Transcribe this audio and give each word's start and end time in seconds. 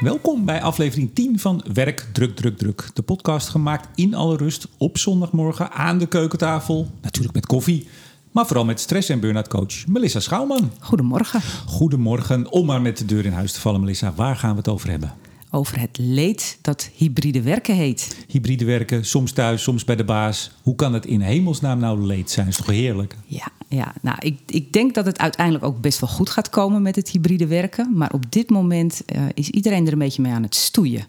Welkom 0.00 0.44
bij 0.44 0.62
aflevering 0.62 1.14
10 1.14 1.38
van 1.38 1.64
Werk 1.72 2.06
Druk 2.12 2.36
Druk 2.36 2.58
Druk. 2.58 2.90
De 2.94 3.02
podcast 3.02 3.48
gemaakt 3.48 3.88
in 3.94 4.14
alle 4.14 4.36
rust 4.36 4.68
op 4.76 4.98
zondagmorgen 4.98 5.70
aan 5.70 5.98
de 5.98 6.06
keukentafel. 6.06 6.90
Natuurlijk 7.02 7.34
met 7.34 7.46
koffie, 7.46 7.88
maar 8.32 8.46
vooral 8.46 8.64
met 8.64 8.80
stress- 8.80 9.08
en 9.08 9.20
burn-out 9.20 9.48
coach 9.48 9.86
Melissa 9.86 10.20
Schouwman. 10.20 10.70
Goedemorgen. 10.80 11.40
Goedemorgen. 11.66 12.52
Om 12.52 12.66
maar 12.66 12.82
met 12.82 12.98
de 12.98 13.04
deur 13.04 13.24
in 13.24 13.32
huis 13.32 13.52
te 13.52 13.60
vallen, 13.60 13.80
Melissa. 13.80 14.12
Waar 14.14 14.36
gaan 14.36 14.50
we 14.50 14.56
het 14.56 14.68
over 14.68 14.90
hebben? 14.90 15.14
Over 15.50 15.80
het 15.80 15.98
leed 16.00 16.58
dat 16.62 16.90
hybride 16.94 17.42
werken 17.42 17.74
heet. 17.74 18.24
Hybride 18.28 18.64
werken, 18.64 19.04
soms 19.04 19.32
thuis, 19.32 19.62
soms 19.62 19.84
bij 19.84 19.96
de 19.96 20.04
baas. 20.04 20.50
Hoe 20.62 20.74
kan 20.74 20.94
het 20.94 21.06
in 21.06 21.20
hemelsnaam 21.20 21.78
nou 21.78 22.06
leed 22.06 22.30
zijn? 22.30 22.46
is 22.46 22.56
toch 22.56 22.66
heerlijk? 22.66 23.16
Ja, 23.26 23.48
ja. 23.68 23.94
nou, 24.02 24.16
ik, 24.20 24.38
ik 24.46 24.72
denk 24.72 24.94
dat 24.94 25.06
het 25.06 25.18
uiteindelijk 25.18 25.64
ook 25.64 25.80
best 25.80 26.00
wel 26.00 26.08
goed 26.08 26.30
gaat 26.30 26.48
komen 26.48 26.82
met 26.82 26.96
het 26.96 27.10
hybride 27.10 27.46
werken. 27.46 27.96
Maar 27.96 28.12
op 28.12 28.32
dit 28.32 28.50
moment 28.50 29.02
uh, 29.16 29.22
is 29.34 29.50
iedereen 29.50 29.86
er 29.86 29.92
een 29.92 29.98
beetje 29.98 30.22
mee 30.22 30.32
aan 30.32 30.42
het 30.42 30.54
stoeien. 30.54 31.06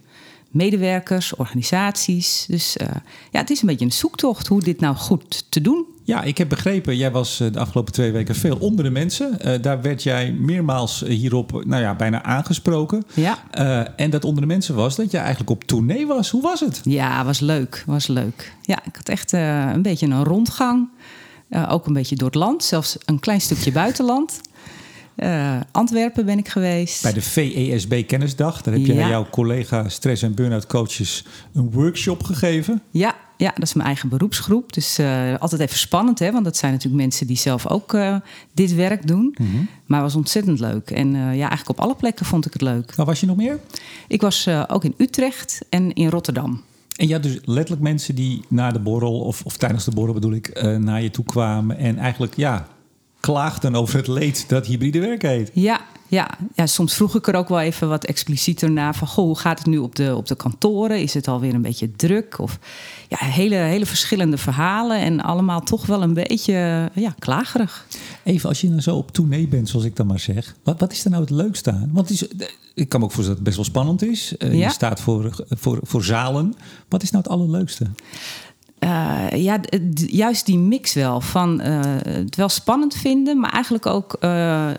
Medewerkers, 0.49 1.35
organisaties. 1.35 2.45
Dus 2.48 2.77
uh, 2.77 2.87
ja, 3.31 3.40
het 3.40 3.49
is 3.49 3.62
een 3.62 3.67
beetje 3.67 3.85
een 3.85 3.91
zoektocht 3.91 4.48
hoe 4.48 4.62
dit 4.62 4.79
nou 4.79 4.95
goed 4.95 5.45
te 5.49 5.62
doen 5.62 5.85
ja, 6.09 6.23
ik 6.23 6.38
heb 6.38 6.49
begrepen, 6.49 6.98
jij 6.98 7.12
was 7.12 7.40
eh, 7.40 7.52
de 7.52 7.59
afgelopen 7.59 7.94
twee 7.94 8.12
weken 8.12 8.36
veel 8.36 8.58
onder 8.59 8.84
de 8.84 8.90
mensen. 8.90 9.38
Uh, 9.45 9.62
daar 9.62 9.81
werd 9.81 10.04
jij 10.04 10.32
meermaals 10.32 11.04
hierop 11.08 11.63
nou 11.66 11.82
ja, 11.82 11.95
bijna 11.95 12.23
aangesproken. 12.23 13.04
Ja. 13.13 13.38
Uh, 13.59 13.82
en 13.95 14.09
dat 14.09 14.26
onder 14.26 14.41
de 14.41 14.48
mensen 14.48 14.76
was 14.76 14.95
dat 14.95 15.12
je 15.12 15.18
eigenlijk 15.18 15.49
op 15.49 15.63
tournee 15.63 16.08
was. 16.08 16.30
Hoe 16.30 16.41
was 16.41 16.59
het? 16.59 16.82
Ja, 16.84 17.26
was 17.26 17.40
leuk. 17.40 17.84
Was 17.85 18.08
leuk. 18.08 18.54
Ja, 18.62 18.80
ik 18.85 18.95
had 18.95 19.09
echt 19.09 19.32
een 19.32 19.82
beetje 19.82 20.05
een 20.05 20.23
rondgang. 20.23 20.90
ook 21.70 21.88
een 21.88 21.94
beetje 21.94 22.16
door 22.16 22.27
het 22.27 22.38
land, 22.38 22.63
zelfs 22.63 22.98
een 23.05 23.20
klein 23.20 23.41
stukje 23.41 23.71
buitenland. 23.71 24.41
Uh, 25.23 25.59
Antwerpen 25.71 26.25
ben 26.25 26.37
ik 26.37 26.47
geweest. 26.47 27.01
Bij 27.01 27.13
de 27.13 27.21
VESB 27.21 28.03
Kennisdag. 28.07 28.62
Daar 28.62 28.73
heb 28.73 28.85
je 28.85 28.93
ja. 28.93 29.03
aan 29.03 29.09
jouw 29.09 29.27
collega 29.29 29.89
stress- 29.89 30.21
en 30.21 30.34
burn-out 30.34 30.67
coaches 30.67 31.26
een 31.53 31.71
workshop 31.71 32.23
gegeven. 32.23 32.81
Ja, 32.91 33.15
ja, 33.37 33.51
dat 33.53 33.63
is 33.63 33.73
mijn 33.73 33.87
eigen 33.87 34.09
beroepsgroep. 34.09 34.73
Dus 34.73 34.99
uh, 34.99 35.35
altijd 35.37 35.61
even 35.61 35.77
spannend, 35.77 36.20
hè? 36.20 36.31
want 36.31 36.43
dat 36.43 36.57
zijn 36.57 36.71
natuurlijk 36.71 37.01
mensen 37.01 37.27
die 37.27 37.37
zelf 37.37 37.67
ook 37.67 37.93
uh, 37.93 38.15
dit 38.53 38.76
werk 38.76 39.07
doen. 39.07 39.35
Mm 39.37 39.49
-hmm. 39.51 39.67
Maar 39.85 40.01
het 40.01 40.07
was 40.07 40.15
ontzettend 40.15 40.59
leuk. 40.59 40.91
En 40.91 41.11
ja, 41.13 41.49
eigenlijk 41.49 41.70
op 41.70 41.79
alle 41.79 41.95
plekken 41.95 42.26
vond 42.26 42.45
ik 42.45 42.54
het 42.54 42.61
leuk. 42.61 42.95
Waar 42.95 43.05
was 43.05 43.20
je 43.20 43.26
nog 43.26 43.37
meer? 43.37 43.59
Ik 44.07 44.21
was 44.21 44.48
ook 44.67 44.83
in 44.83 44.93
Utrecht 44.98 45.59
en 45.70 45.93
in 45.93 46.09
Rotterdam. 46.09 46.61
En 46.95 47.07
ja, 47.07 47.20
dus 47.20 47.39
letterlijk 47.43 47.81
mensen 47.81 48.15
die 48.15 48.41
na 48.48 48.71
de 48.71 48.79
borrel, 48.79 49.20
of, 49.20 49.41
of 49.45 49.57
tijdens 49.57 49.85
de 49.85 49.91
borrel 49.91 50.13
bedoel 50.13 50.33
ik, 50.33 50.61
naar 50.79 51.01
je 51.01 51.11
toe 51.11 51.26
kwamen 51.26 51.77
en 51.77 51.98
eigenlijk 51.98 52.35
ja, 52.35 52.67
klaagden 53.20 53.75
over 53.75 53.98
het 53.98 54.07
leed 54.07 54.49
dat 54.49 54.65
hybride 54.65 54.99
werk 54.99 55.21
heet. 55.21 55.51
Ja, 55.53 55.81
ja, 56.07 56.29
ja, 56.55 56.67
soms 56.67 56.93
vroeg 56.93 57.15
ik 57.15 57.27
er 57.27 57.35
ook 57.35 57.49
wel 57.49 57.59
even 57.59 57.89
wat 57.89 58.05
explicieter 58.05 58.71
naar 58.71 58.95
van... 58.95 59.07
Goh, 59.07 59.26
hoe 59.26 59.37
gaat 59.37 59.57
het 59.57 59.67
nu 59.67 59.77
op 59.77 59.95
de, 59.95 60.15
op 60.15 60.27
de 60.27 60.35
kantoren? 60.35 61.01
Is 61.01 61.13
het 61.13 61.27
alweer 61.27 61.53
een 61.53 61.61
beetje 61.61 61.91
druk? 61.91 62.39
Of 62.39 62.59
ja, 63.07 63.17
hele, 63.20 63.55
hele 63.55 63.85
verschillende 63.85 64.38
verhalen 64.38 65.00
en 65.00 65.22
allemaal 65.22 65.61
toch 65.61 65.85
wel 65.85 66.01
een 66.01 66.13
beetje 66.13 66.89
ja, 66.94 67.16
klagerig. 67.19 67.85
Even, 68.23 68.50
als 68.50 68.61
je 68.61 68.69
nou 68.69 68.81
zo 68.81 68.95
op 68.95 69.11
tournee 69.11 69.47
bent, 69.47 69.69
zoals 69.69 69.85
ik 69.85 69.95
dan 69.95 70.07
maar 70.07 70.19
zeg... 70.19 70.56
wat, 70.63 70.79
wat 70.79 70.91
is 70.91 71.03
er 71.03 71.09
nou 71.09 71.22
het 71.22 71.31
leukste 71.31 71.72
aan? 71.72 71.89
Want 71.94 72.09
is, 72.09 72.28
ik 72.73 72.89
kan 72.89 73.00
me 73.00 73.06
ook 73.06 73.11
voorstellen 73.11 73.28
dat 73.28 73.35
het 73.35 73.44
best 73.44 73.56
wel 73.56 73.66
spannend 73.66 74.03
is. 74.03 74.33
Uh, 74.38 74.53
ja. 74.53 74.66
Je 74.66 74.73
staat 74.73 75.01
voor, 75.01 75.45
voor, 75.50 75.79
voor 75.81 76.03
zalen. 76.03 76.53
Wat 76.88 77.03
is 77.03 77.11
nou 77.11 77.23
het 77.23 77.31
allerleukste? 77.31 77.85
Uh, 78.90 79.44
ja, 79.44 79.59
juist 79.94 80.45
die 80.45 80.57
mix 80.57 80.94
wel. 80.94 81.22
Van 81.22 81.62
uh, 81.62 81.79
het 82.06 82.35
wel 82.35 82.50
spannend 82.50 82.95
vinden, 82.95 83.40
maar 83.40 83.51
eigenlijk 83.51 83.85
ook. 83.85 84.18
Uh, 84.19 84.69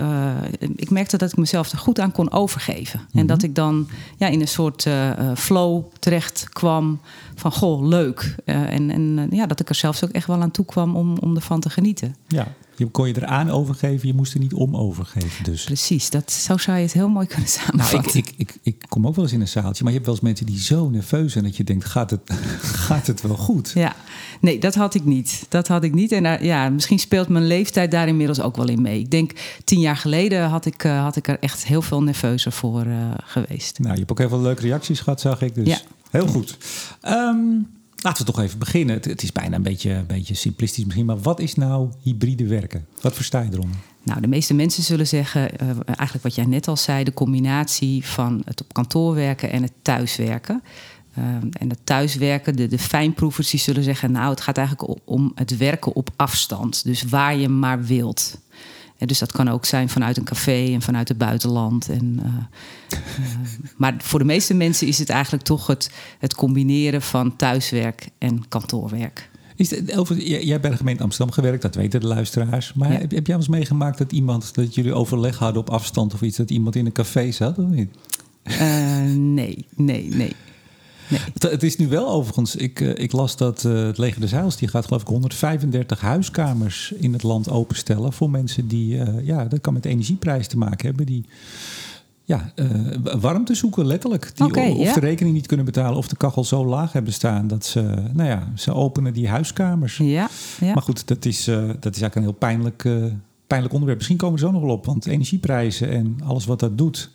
ik 0.76 0.90
merkte 0.90 1.16
dat 1.16 1.32
ik 1.32 1.38
mezelf 1.38 1.70
er 1.70 1.78
goed 1.78 2.00
aan 2.00 2.12
kon 2.12 2.32
overgeven. 2.32 3.00
Mm 3.00 3.06
-hmm. 3.10 3.20
En 3.20 3.26
dat 3.26 3.42
ik 3.42 3.54
dan 3.54 3.88
ja, 4.16 4.26
in 4.26 4.40
een 4.40 4.48
soort 4.48 4.86
flow 5.34 5.84
terecht 5.98 6.48
kwam. 6.48 7.00
Van 7.34 7.52
goh, 7.52 7.86
leuk. 7.86 8.34
en 8.44 8.90
en 8.90 9.28
ja, 9.30 9.46
dat 9.46 9.60
ik 9.60 9.68
er 9.68 9.74
zelfs 9.74 10.04
ook 10.04 10.10
echt 10.10 10.26
wel 10.26 10.40
aan 10.40 10.50
toe 10.50 10.64
kwam 10.64 10.96
om, 10.96 11.18
om 11.18 11.36
ervan 11.36 11.60
te 11.60 11.70
genieten. 11.70 12.16
Ja, 12.26 12.46
je 12.80 12.86
kon 12.86 13.08
je 13.08 13.16
eraan 13.16 13.50
overgeven, 13.50 14.08
je 14.08 14.14
moest 14.14 14.34
er 14.34 14.40
niet 14.40 14.52
om 14.54 14.76
overgeven. 14.76 15.44
Dus. 15.44 15.64
Precies, 15.64 16.10
dat, 16.10 16.32
zo 16.32 16.56
zou 16.56 16.76
je 16.76 16.82
het 16.82 16.92
heel 16.92 17.08
mooi 17.08 17.26
kunnen 17.26 17.48
samenvatten. 17.48 17.98
Nou, 17.98 18.18
ik, 18.18 18.28
ik, 18.28 18.34
ik, 18.36 18.58
ik 18.62 18.84
kom 18.88 19.06
ook 19.06 19.14
wel 19.14 19.24
eens 19.24 19.32
in 19.32 19.40
een 19.40 19.48
zaaltje, 19.48 19.84
maar 19.84 19.92
je 19.92 19.98
hebt 19.98 20.04
wel 20.04 20.14
eens 20.14 20.24
mensen 20.24 20.46
die 20.46 20.58
zo 20.58 20.88
nerveus 20.88 21.32
zijn 21.32 21.44
dat 21.44 21.56
je 21.56 21.64
denkt: 21.64 21.84
gaat 21.84 22.10
het, 22.10 22.20
gaat 22.86 23.06
het 23.06 23.20
wel 23.20 23.36
goed? 23.36 23.72
Ja, 23.74 23.96
nee, 24.40 24.58
dat 24.58 24.74
had 24.74 24.94
ik 24.94 25.04
niet. 25.04 25.46
Dat 25.48 25.68
had 25.68 25.84
ik 25.84 25.94
niet. 25.94 26.12
En 26.12 26.24
uh, 26.24 26.40
ja, 26.40 26.68
misschien 26.68 26.98
speelt 26.98 27.28
mijn 27.28 27.46
leeftijd 27.46 27.90
daar 27.90 28.08
inmiddels 28.08 28.40
ook 28.40 28.56
wel 28.56 28.68
in 28.68 28.82
mee. 28.82 28.98
Ik 28.98 29.10
denk 29.10 29.32
tien 29.64 29.80
jaar 29.80 29.96
geleden 29.96 30.48
had 30.48 30.66
ik, 30.66 30.84
uh, 30.84 31.02
had 31.02 31.16
ik 31.16 31.28
er 31.28 31.38
echt 31.40 31.64
heel 31.64 31.82
veel 31.82 32.02
nerveuzer 32.02 32.52
voor 32.52 32.86
uh, 32.86 33.10
geweest. 33.24 33.78
Nou, 33.78 33.92
je 33.92 33.98
hebt 33.98 34.10
ook 34.10 34.18
heel 34.18 34.28
veel 34.28 34.40
leuke 34.40 34.62
reacties 34.62 35.00
gehad, 35.00 35.20
zag 35.20 35.42
ik. 35.42 35.54
Dus 35.54 35.66
ja. 35.66 35.78
heel 36.10 36.26
goed. 36.26 36.56
Um, 37.02 37.66
Laten 38.02 38.26
we 38.26 38.32
toch 38.32 38.42
even 38.42 38.58
beginnen. 38.58 38.94
Het, 38.94 39.22
is 39.22 39.32
bijna 39.32 39.56
een 39.56 39.62
beetje, 39.62 39.90
een 39.90 40.06
beetje 40.06 40.34
simplistisch 40.34 40.84
misschien, 40.84 41.06
maar 41.06 41.20
wat 41.20 41.40
is 41.40 41.54
nou 41.54 41.90
hybride 42.02 42.46
werken? 42.46 42.86
Wat 43.00 43.14
versta 43.14 43.40
je 43.40 43.48
eronder? 43.52 43.76
Nou, 44.02 44.20
de 44.20 44.28
meeste 44.28 44.54
mensen 44.54 44.82
zullen 44.82 45.06
zeggen, 45.06 45.50
uh, 45.62 45.68
eigenlijk 45.84 46.22
wat 46.22 46.34
jij 46.34 46.44
net 46.44 46.68
al 46.68 46.76
zei, 46.76 47.04
de 47.04 47.14
combinatie 47.14 48.06
van 48.06 48.42
het 48.44 48.60
op 48.60 48.72
kantoor 48.72 49.14
werken 49.14 49.50
en 49.50 49.62
het 49.62 49.72
thuiswerken. 49.82 50.62
Uh, 51.18 51.24
en 51.52 51.68
het 51.68 51.78
thuiswerken, 51.84 52.56
de, 52.56 52.66
de 52.66 52.78
fijnproevers 52.78 53.50
die 53.50 53.60
zullen 53.60 53.82
zeggen, 53.82 54.12
nou, 54.12 54.30
het 54.30 54.40
gaat 54.40 54.58
eigenlijk 54.58 54.98
om 55.04 55.32
het 55.34 55.56
werken 55.56 55.94
op 55.94 56.10
afstand. 56.16 56.84
Dus 56.84 57.02
waar 57.02 57.36
je 57.36 57.48
maar 57.48 57.84
wilt. 57.84 58.38
Dus 59.06 59.18
dat 59.18 59.32
kan 59.32 59.48
ook 59.48 59.64
zijn 59.64 59.88
vanuit 59.88 60.16
een 60.16 60.24
café 60.24 60.72
en 60.72 60.82
vanuit 60.82 61.08
het 61.08 61.18
buitenland. 61.18 61.88
En, 61.88 62.20
uh, 62.24 62.98
uh, 63.20 63.26
maar 63.76 63.94
voor 63.98 64.18
de 64.18 64.24
meeste 64.24 64.54
mensen 64.54 64.86
is 64.86 64.98
het 64.98 65.08
eigenlijk 65.08 65.44
toch 65.44 65.66
het, 65.66 65.90
het 66.18 66.34
combineren 66.34 67.02
van 67.02 67.36
thuiswerk 67.36 68.08
en 68.18 68.48
kantoorwerk. 68.48 69.30
Is 69.56 69.70
het, 69.70 69.92
jij 70.16 70.44
hebt 70.44 70.62
bij 70.62 70.70
de 70.70 70.76
gemeente 70.76 71.02
Amsterdam 71.02 71.34
gewerkt, 71.34 71.62
dat 71.62 71.74
weten 71.74 72.00
de 72.00 72.06
luisteraars. 72.06 72.72
Maar 72.72 72.92
ja. 72.92 72.98
heb, 72.98 73.10
heb 73.10 73.26
jij 73.26 73.36
eens 73.36 73.48
meegemaakt 73.48 73.98
dat 73.98 74.12
iemand, 74.12 74.54
dat 74.54 74.74
jullie 74.74 74.94
overleg 74.94 75.38
hadden 75.38 75.60
op 75.60 75.70
afstand 75.70 76.14
of 76.14 76.22
iets, 76.22 76.36
dat 76.36 76.50
iemand 76.50 76.76
in 76.76 76.86
een 76.86 76.92
café 76.92 77.30
zat 77.30 77.58
of 77.58 77.68
niet? 77.68 77.90
Uh, 78.44 79.02
nee, 79.14 79.66
nee, 79.76 80.08
nee. 80.14 80.32
Nee. 81.10 81.20
Het, 81.32 81.42
het, 81.42 81.62
is 81.62 81.76
nu 81.76 81.88
wel 81.88 82.08
overigens, 82.08 82.56
ik, 82.56 82.80
uh, 82.80 82.94
ik 82.94 83.12
las 83.12 83.36
dat 83.36 83.64
uh, 83.64 83.86
het 83.86 83.98
Leger 83.98 84.20
des 84.20 84.30
Heils... 84.30 84.56
die 84.56 84.68
gaat 84.68 84.84
geloof 84.84 85.00
ik 85.00 85.08
135 85.08 86.00
huiskamers 86.00 86.92
in 86.92 87.12
het 87.12 87.22
land 87.22 87.50
openstellen... 87.50 88.12
voor 88.12 88.30
mensen 88.30 88.68
die, 88.68 88.94
uh, 88.94 89.26
ja, 89.26 89.44
dat 89.44 89.60
kan 89.60 89.72
met 89.72 89.84
energieprijs 89.84 90.46
te 90.46 90.58
maken 90.58 90.86
hebben... 90.86 91.06
die 91.06 91.24
ja, 92.24 92.52
warmte 93.20 93.54
zoeken 93.54 93.86
letterlijk. 93.86 94.36
Die 94.36 94.46
okay, 94.46 94.70
of 94.70 94.84
ja. 94.84 94.94
de 94.94 95.00
rekening 95.00 95.34
niet 95.34 95.46
kunnen 95.46 95.66
betalen... 95.66 95.96
of 95.96 96.08
de 96.08 96.16
kachel 96.16 96.44
zo 96.44 96.66
laag 96.66 96.92
hebben 96.92 97.12
staan 97.12 97.46
dat 97.46 97.64
ze, 97.64 97.80
nou 98.12 98.28
ja, 98.28 98.52
ze 98.54 98.74
openen 98.74 99.12
die 99.12 99.28
huiskamers. 99.28 99.96
Ja, 99.96 100.28
ja. 100.60 100.72
Maar 100.74 100.82
goed, 100.82 101.08
dat 101.08 101.24
is, 101.24 101.44
dat 101.44 101.94
is 101.94 102.00
eigenlijk 102.02 102.14
een 102.14 102.22
heel 102.22 102.32
pijnlijk, 102.32 102.88
pijnlijk 103.46 103.72
onderwerp. 103.72 103.98
Misschien 103.98 104.18
komen 104.18 104.38
we 104.38 104.46
zo 104.46 104.50
nog 104.50 104.62
wel 104.62 104.70
op, 104.70 104.86
want 104.86 105.06
energieprijzen 105.06 105.90
en 105.90 106.18
alles 106.24 106.44
wat 106.44 106.60
dat 106.60 106.78
doet 106.78 107.10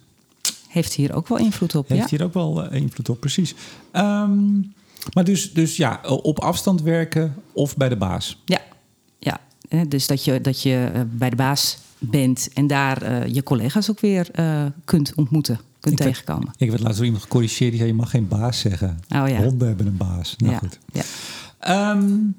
heeft 0.75 0.93
hier 0.93 1.15
ook 1.15 1.27
wel 1.27 1.37
invloed 1.37 1.75
op. 1.75 1.87
Heeft 1.87 2.09
ja. 2.09 2.17
hier 2.17 2.25
ook 2.25 2.33
wel 2.33 2.65
uh, 2.65 2.81
invloed 2.81 3.09
op, 3.09 3.19
precies. 3.19 3.55
Um, 3.93 4.73
maar 5.13 5.23
dus, 5.23 5.53
dus 5.53 5.77
ja, 5.77 6.01
op 6.03 6.39
afstand 6.39 6.81
werken 6.81 7.35
of 7.51 7.77
bij 7.77 7.89
de 7.89 7.95
baas. 7.95 8.41
Ja, 8.45 8.61
ja. 9.19 9.39
dus 9.87 10.07
dat 10.07 10.25
je, 10.25 10.41
dat 10.41 10.61
je 10.61 10.91
uh, 10.95 11.01
bij 11.11 11.29
de 11.29 11.35
baas 11.35 11.77
bent 11.99 12.49
en 12.53 12.67
daar 12.67 13.03
uh, 13.03 13.33
je 13.33 13.43
collega's 13.43 13.89
ook 13.89 13.99
weer 13.99 14.31
kunt 14.85 15.13
ontmoeten, 15.15 15.59
kunt 15.79 15.99
ik 15.99 16.05
tegenkomen. 16.05 16.45
Werd, 16.45 16.61
ik 16.61 16.69
werd 16.69 16.81
laatst 16.81 16.97
door 16.97 17.05
iemand 17.05 17.23
gecorrigeerd 17.23 17.69
die 17.69 17.79
zei: 17.79 17.91
je 17.91 17.97
mag 17.97 18.09
geen 18.09 18.27
baas 18.27 18.59
zeggen. 18.59 18.99
Oh, 19.09 19.27
ja. 19.27 19.43
Honden 19.43 19.67
hebben 19.67 19.87
een 19.87 19.97
baas. 19.97 20.35
Nou 20.37 20.51
ja. 20.51 20.57
goed. 20.57 20.79
Ja. 20.93 21.91
Um, 21.91 22.35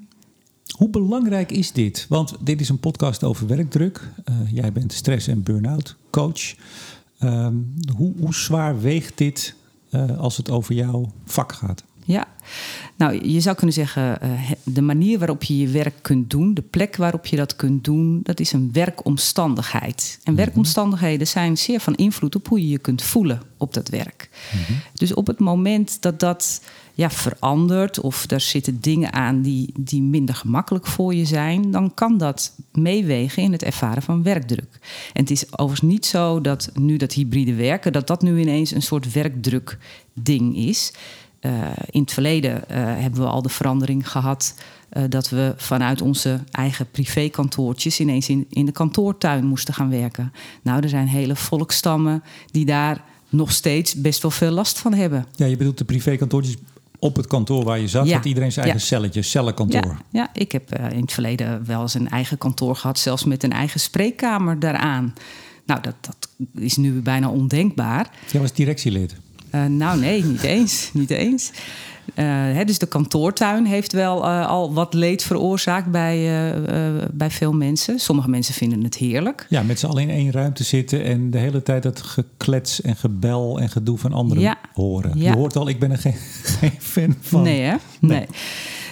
hoe 0.77 0.89
belangrijk 0.89 1.51
is 1.51 1.71
dit? 1.71 2.05
Want 2.09 2.35
dit 2.39 2.61
is 2.61 2.69
een 2.69 2.79
podcast 2.79 3.23
over 3.23 3.47
werkdruk. 3.47 4.11
jij 4.51 4.71
bent 4.71 4.93
stress- 4.93 5.27
en 5.27 5.43
burn-out 5.43 5.95
coach. 6.09 6.55
Um, 7.23 7.73
hoe, 7.95 8.13
hoe, 8.19 8.33
zwaar 8.33 8.81
weegt 8.81 9.17
dit 9.17 9.55
uh, 9.91 10.17
als 10.17 10.37
het 10.37 10.49
over 10.49 10.75
jouw 10.75 11.11
vak 11.25 11.51
gaat? 11.51 11.83
Ja, 12.05 12.27
nou 12.95 13.27
je 13.27 13.39
zou 13.39 13.55
kunnen 13.55 13.75
zeggen, 13.75 14.19
uh, 14.23 14.51
de 14.63 14.81
manier 14.81 15.19
waarop 15.19 15.43
je 15.43 15.57
je 15.57 15.67
werk 15.67 15.95
kunt 16.01 16.29
doen, 16.29 16.53
de 16.53 16.61
plek 16.61 16.95
waarop 16.95 17.25
je 17.25 17.35
dat 17.35 17.55
kunt 17.55 17.83
doen, 17.83 18.19
dat 18.23 18.39
is 18.39 18.51
een 18.51 18.69
werkomstandigheid. 18.73 20.19
En 20.23 20.35
werkomstandigheden 20.35 21.27
zijn 21.27 21.57
zeer 21.57 21.79
van 21.79 21.95
invloed 21.95 22.35
op 22.35 22.47
hoe 22.47 22.61
je 22.61 22.69
je 22.69 22.77
kunt 22.77 23.01
voelen 23.01 23.41
op 23.57 23.73
dat 23.73 23.89
werk. 23.89 24.29
Mm-hmm. 24.53 24.81
Dus 24.93 25.13
op 25.13 25.27
het 25.27 25.39
moment 25.39 26.01
dat 26.01 26.19
dat 26.19 26.61
ja, 26.97 27.09
verandert 27.09 27.99
of 27.99 28.31
er 28.31 28.39
zitten 28.39 28.81
dingen 28.81 29.13
aan 29.13 29.41
die, 29.41 29.73
die 29.79 30.01
minder 30.01 30.35
gemakkelijk 30.35 30.87
voor 30.87 31.13
je 31.13 31.25
zijn, 31.25 31.71
dan 31.71 31.93
kan 31.93 32.17
dat 32.17 32.55
meewegen 32.71 33.43
in 33.43 33.51
het 33.51 33.63
ervaren 33.63 34.01
van 34.01 34.23
werkdruk. 34.23 34.79
En 35.13 35.21
het 35.21 35.31
is 35.31 35.51
overigens 35.51 35.91
niet 35.91 36.05
zo 36.05 36.41
dat 36.41 36.69
nu 36.73 36.97
dat 36.97 37.13
hybride 37.13 37.53
werken, 37.55 37.93
dat 37.93 38.07
dat 38.07 38.21
nu 38.21 38.39
ineens 38.39 38.71
een 38.71 38.81
soort 38.81 39.11
werkdruk 39.11 39.77
ding 40.13 40.55
is. 40.55 40.93
Uh, 41.41 41.51
in 41.89 42.01
het 42.01 42.13
verleden 42.13 42.51
uh, 42.51 42.75
hebben 42.75 43.21
we 43.21 43.27
al 43.27 43.41
de 43.41 43.49
verandering 43.49 44.09
gehad 44.09 44.55
uh, 44.93 45.03
dat 45.09 45.29
we 45.29 45.53
vanuit 45.57 46.01
onze 46.01 46.39
eigen 46.51 46.91
privékantoortjes 46.91 47.99
ineens 47.99 48.29
in, 48.29 48.45
in 48.49 48.65
de 48.65 48.71
kantoortuin 48.71 49.45
moesten 49.45 49.73
gaan 49.73 49.89
werken. 49.89 50.33
Nou, 50.61 50.83
er 50.83 50.89
zijn 50.89 51.07
hele 51.07 51.35
volkstammen 51.35 52.23
die 52.51 52.65
daar 52.65 53.03
nog 53.29 53.51
steeds 53.51 53.93
best 53.93 54.21
wel 54.21 54.31
veel 54.31 54.51
last 54.51 54.79
van 54.79 54.93
hebben. 54.93 55.25
Ja, 55.35 55.45
je 55.45 55.57
bedoelt 55.57 55.77
de 55.77 55.85
privékantoortjes 55.85 56.55
op 56.99 57.15
het 57.15 57.27
kantoor 57.27 57.63
waar 57.63 57.79
je 57.79 57.87
zat, 57.87 58.07
Ja. 58.07 58.15
had 58.15 58.25
iedereen 58.25 58.51
zijn 58.51 58.65
eigen 58.65 58.83
Ja. 58.83 58.87
celletje, 58.87 59.21
cellenkantoor. 59.21 59.81
Ja, 59.85 59.97
ja, 60.11 60.29
ik 60.33 60.51
heb 60.51 60.71
eh, 60.71 60.91
in 60.91 61.01
het 61.01 61.11
verleden 61.13 61.65
wel 61.65 61.81
eens 61.81 61.93
een 61.93 62.09
eigen 62.09 62.37
kantoor 62.37 62.75
gehad, 62.75 62.99
zelfs 62.99 63.23
met 63.23 63.43
een 63.43 63.51
eigen 63.51 63.79
spreekkamer 63.79 64.59
daaraan. 64.59 65.13
Nou, 65.65 65.81
dat, 65.81 65.95
dat 66.01 66.29
is 66.63 66.77
nu 66.77 66.91
bijna 67.01 67.29
ondenkbaar. 67.29 68.09
Jij 68.31 68.41
was 68.41 68.53
directielid. 68.53 69.15
Eh, 69.49 69.65
nou, 69.65 69.99
nee, 69.99 70.23
niet 70.23 70.43
eens. 70.43 70.89
niet 70.93 71.09
eens. 71.09 71.51
Eh, 72.13 72.25
hè, 72.25 72.65
dus 72.65 72.79
de 72.79 72.85
kantoortuin 72.85 73.65
heeft 73.65 73.91
wel 73.93 74.23
eh, 74.23 74.47
al 74.47 74.73
wat 74.73 74.93
leed 74.93 75.23
veroorzaakt 75.23 75.91
bij, 75.91 76.17
eh, 76.53 77.03
bij 77.11 77.31
veel 77.31 77.53
mensen. 77.53 77.99
Sommige 77.99 78.29
mensen 78.29 78.53
vinden 78.53 78.83
het 78.83 78.95
heerlijk. 78.95 79.45
Ja, 79.49 79.61
met 79.63 79.79
z'n 79.79 79.85
allen 79.85 80.01
in 80.03 80.09
één 80.09 80.31
ruimte 80.31 80.63
zitten 80.63 81.03
en 81.03 81.31
de 81.31 81.37
hele 81.37 81.63
tijd 81.63 81.83
dat 81.83 82.01
geklets 82.01 82.81
en 82.81 82.95
gebel 82.95 83.59
en 83.59 83.69
gedoe 83.69 83.97
van 83.97 84.13
anderen 84.13 84.43
Ja. 84.43 84.57
horen. 84.73 85.11
Ja. 85.15 85.31
Je 85.31 85.37
hoort 85.37 85.55
al, 85.55 85.69
ik 85.69 85.79
ben 85.79 85.91
er 85.91 85.97
geen, 85.97 86.15
geen 86.59 86.75
fan 86.79 87.15
van. 87.21 87.41
Nee, 87.41 87.61
hè? 87.61 87.75
Nee. 87.99 88.17
Nee. 88.17 88.27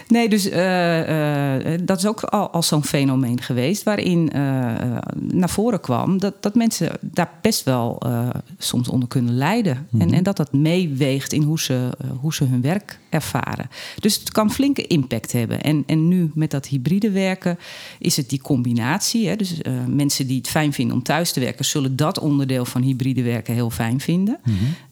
Nee, 0.08 0.30
dus 0.30 0.50
eh, 0.50 1.74
eh, 1.74 1.80
dat 1.84 1.98
is 1.98 2.06
ook 2.06 2.24
al, 2.24 2.50
al 2.50 2.64
zo'n 2.64 2.84
fenomeen 2.84 3.42
geweest 3.42 3.84
waarin 3.84 4.32
eh, 4.32 4.82
eh, 4.82 4.98
naar 5.20 5.50
voren 5.50 5.80
kwam 5.82 6.20
dat, 6.20 6.34
dat 6.44 6.56
mensen 6.56 6.92
daar 7.02 7.32
best 7.42 7.64
wel 7.64 8.00
eh, 8.00 8.30
soms 8.58 8.88
onder 8.88 9.08
kunnen 9.08 9.36
lijden. 9.38 9.88
en, 10.00 10.14
en 10.14 10.24
dat 10.24 10.38
dat 10.38 10.54
meeweegt 10.54 11.34
in 11.34 11.42
hoe 11.42 11.60
ze, 11.60 11.90
eh, 12.00 12.08
hoe 12.20 12.34
ze 12.34 12.44
hun 12.44 12.62
werk 12.62 13.00
ervaren. 13.10 13.70
Dus 14.00 14.16
het 14.16 14.32
kan 14.32 14.52
flinke 14.52 14.88
impact 14.88 15.32
hebben. 15.32 15.62
En, 15.62 15.84
en 15.86 16.08
nu 16.08 16.32
met 16.34 16.52
dat 16.52 16.68
hybride 16.68 17.12
werken 17.12 17.58
is 18.00 18.18
het 18.18 18.30
die 18.30 18.42
combinatie. 18.42 19.28
Hè? 19.28 19.36
Dus 19.36 19.62
eh, 19.62 19.74
mensen 19.88 20.28
die 20.28 20.38
het 20.38 20.48
fijn 20.48 20.74
vinden 20.74 20.96
om 20.96 21.04
thuis 21.04 21.32
te 21.32 21.40
werken, 21.40 21.66
zullen 21.66 21.96
dat 21.96 22.20
onderdeel 22.20 22.66
van 22.66 22.82
hybride 22.82 23.24
werken 23.24 23.54
heel 23.54 23.70
fijn 23.70 24.00
vinden. 24.00 24.40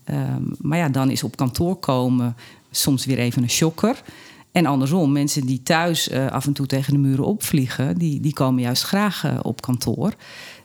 Ehm, 0.03 0.41
maar 0.61 0.77
ja, 0.77 0.89
dan 0.89 1.09
is 1.09 1.23
op 1.23 1.35
kantoor 1.35 1.75
komen 1.75 2.35
soms 2.71 3.05
weer 3.05 3.17
even 3.17 3.43
een 3.43 3.49
shocker. 3.49 4.01
En 4.53 4.65
andersom, 4.65 5.11
mensen 5.11 5.45
die 5.45 5.63
thuis 5.63 6.09
eh, 6.09 6.27
af 6.31 6.45
en 6.45 6.53
toe 6.53 6.65
tegen 6.65 6.93
de 6.93 6.99
muren 6.99 7.25
opvliegen, 7.25 7.97
die, 7.97 8.19
die 8.19 8.33
komen 8.33 8.61
juist 8.61 8.83
graag 8.83 9.23
eh, 9.23 9.39
op 9.41 9.61
kantoor. 9.61 10.13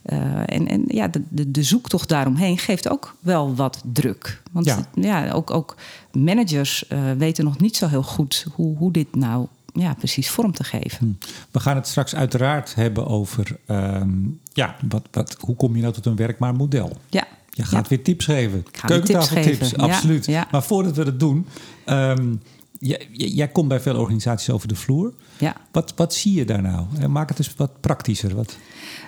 Eh, 0.03 0.19
en 0.45 0.69
en 0.69 0.85
ja, 0.87 1.09
de, 1.09 1.23
de, 1.29 1.51
de 1.51 1.63
zoektocht 1.63 2.09
daaromheen 2.09 2.59
geeft 2.59 2.89
ook 2.91 3.15
wel 3.21 3.55
wat 3.55 3.83
druk. 3.93 4.43
Want 4.53 4.67
Ja. 4.67 4.87
ja. 4.95 5.31
ook, 5.31 5.51
ook 5.51 5.77
managers 6.13 6.85
weten 7.19 7.45
nog 7.45 7.59
niet 7.59 7.77
zo 7.77 7.87
heel 7.87 8.03
goed 8.03 8.47
hoe, 8.55 8.77
hoe 8.77 8.93
dit 8.93 9.15
nou 9.15 9.47
ja, 9.73 9.95
precies 9.95 10.31
vorm 10.31 10.53
te 10.53 10.65
geven. 10.65 11.19
We 11.51 11.61
gaan 11.61 11.77
het 11.77 11.87
straks 11.87 12.15
uiteraard 12.15 12.75
hebben 12.75 13.07
over 13.07 13.59
ehm, 13.67 14.11
ja, 14.53 14.77
wat, 14.89 15.03
wat, 15.11 15.37
hoe 15.41 15.57
kom 15.57 15.77
je 15.77 15.83
nou 15.83 15.95
tot 15.95 16.07
een 16.07 16.17
werkbaar 16.17 16.55
model. 16.55 16.97
Ja. 17.11 17.27
Je 17.51 17.65
gaat 17.65 17.83
Ja. 17.83 17.89
weer 17.89 18.03
tips 18.03 18.25
geven. 18.25 18.65
Keukentafeltips, 18.87 19.77
absoluut. 19.77 20.27
Maar 20.51 20.63
voordat 20.63 20.97
we 20.97 21.05
dat 21.05 21.21
doen, 21.21 21.47
ehm, 21.85 22.35
jij, 22.79 23.09
jij- 23.13 23.49
komt 23.49 23.69
bij 23.69 23.81
veel 23.81 23.97
organisaties 23.97 24.51
over 24.51 24.69
de 24.69 24.75
vloer. 24.75 25.13
Ja. 25.39 25.55
Wat, 25.71 25.93
wat 25.97 26.15
zie 26.15 26.35
je 26.35 26.45
daar 26.45 26.63
nou? 26.63 26.87
Eh, 27.01 27.07
Maak 27.07 27.29
het 27.29 27.39
eens 27.39 27.55
wat 27.57 27.81
praktischer. 27.81 28.35
Wat, 28.35 28.57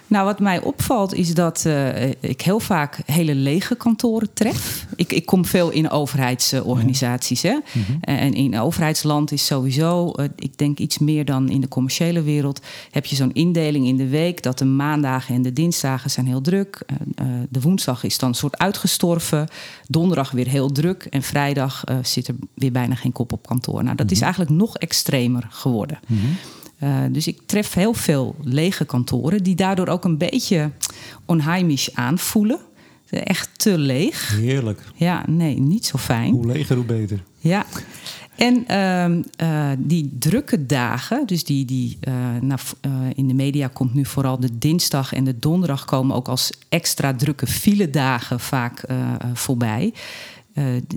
Nou, 0.07 0.25
wat 0.25 0.41
mij 0.41 0.61
opvalt 0.63 1.15
is 1.15 1.35
dat 1.35 1.65
eh, 1.67 2.09
ik 2.09 2.41
heel 2.41 2.61
vaak 2.61 2.99
hele 3.07 3.35
lege 3.35 3.75
kantoren 3.75 4.33
tref. 4.33 4.87
Ik, 4.97 5.13
ik 5.13 5.27
kom 5.27 5.45
veel 5.45 5.71
in 5.71 5.91
overheidsorganisaties. 5.91 7.43
Hè? 7.43 7.59
En 8.01 8.35
in 8.35 8.59
overheidsland 8.59 9.33
is 9.33 9.47
sowieso, 9.47 10.13
eh, 10.13 10.25
ik 10.37 10.59
denk 10.59 10.79
iets 10.79 10.99
meer 10.99 11.25
dan 11.25 11.49
in 11.49 11.61
de 11.61 11.69
commerciële 11.69 12.23
wereld, 12.23 12.61
heb 12.91 13.07
je 13.07 13.17
zo'n 13.17 13.33
indeling 13.33 13.87
in 13.87 13.97
de 13.97 14.09
week 14.09 14.43
dat 14.43 14.59
de 14.59 14.65
maandagen 14.65 15.35
en 15.35 15.43
de 15.43 15.53
dinsdagen 15.53 16.11
zijn 16.11 16.27
heel 16.27 16.41
druk. 16.41 16.83
Eh, 16.87 16.97
eh, 17.15 17.27
de 17.49 17.61
woensdag 17.61 18.05
is 18.05 18.19
dan 18.19 18.29
een 18.29 18.35
soort 18.35 18.59
uitgestorven. 18.59 19.49
Donderdag 19.87 20.31
weer 20.31 20.49
heel 20.49 20.73
druk. 20.73 21.07
En 21.11 21.23
vrijdag 21.23 21.85
eh, 21.85 21.97
zit 22.03 22.29
er 22.29 22.35
weer 22.55 22.73
bijna 22.73 22.95
geen 22.95 23.13
kop 23.13 23.33
op 23.33 23.47
kantoor. 23.47 23.85
Nou, 23.85 23.97
dat 23.97 24.11
is 24.11 24.21
eigenlijk 24.21 24.53
nog 24.53 24.77
extremer 24.77 25.47
geworden. 25.51 25.99
Uh, 26.83 26.99
dus 27.11 27.27
ik 27.27 27.41
tref 27.47 27.75
heel 27.75 27.95
veel 27.95 28.35
lege 28.43 28.85
kantoren 28.85 29.43
die 29.43 29.55
daardoor 29.55 29.87
ook 29.89 30.05
een 30.05 30.19
beetje 30.19 30.71
onheimisch 31.25 31.95
aanvoelen. 31.95 32.59
Echt 33.11 33.51
te 33.57 33.79
leeg. 33.79 34.37
heerlijk. 34.37 34.83
Ja, 34.95 35.25
nee, 35.29 35.61
niet 35.61 35.87
zo 35.87 35.99
fijn. 35.99 36.33
Hoe 36.33 36.47
leger, 36.47 36.77
hoe 36.77 36.85
beter. 36.85 37.23
Ja. 37.39 37.67
En 38.37 38.65
uh, 38.71 39.23
uh, 39.49 39.71
die 39.79 40.17
drukke 40.19 40.67
dagen, 40.67 41.27
dus 41.27 41.45
die, 41.45 41.65
die 41.65 41.99
nou, 42.41 42.59
in 43.15 43.29
de 43.29 43.35
media 43.35 43.69
komt 43.69 43.95
nu 43.95 44.05
vooral 44.05 44.41
de 44.41 44.59
dinsdag 44.59 45.13
en 45.13 45.25
de 45.25 45.39
donderdag 45.39 45.85
komen 45.85 46.17
ook 46.17 46.29
als 46.29 46.53
extra 46.69 47.15
drukke 47.15 47.47
file 47.47 47.91
dagen 47.91 48.41
vaak 48.41 48.85
voorbij. 49.35 49.95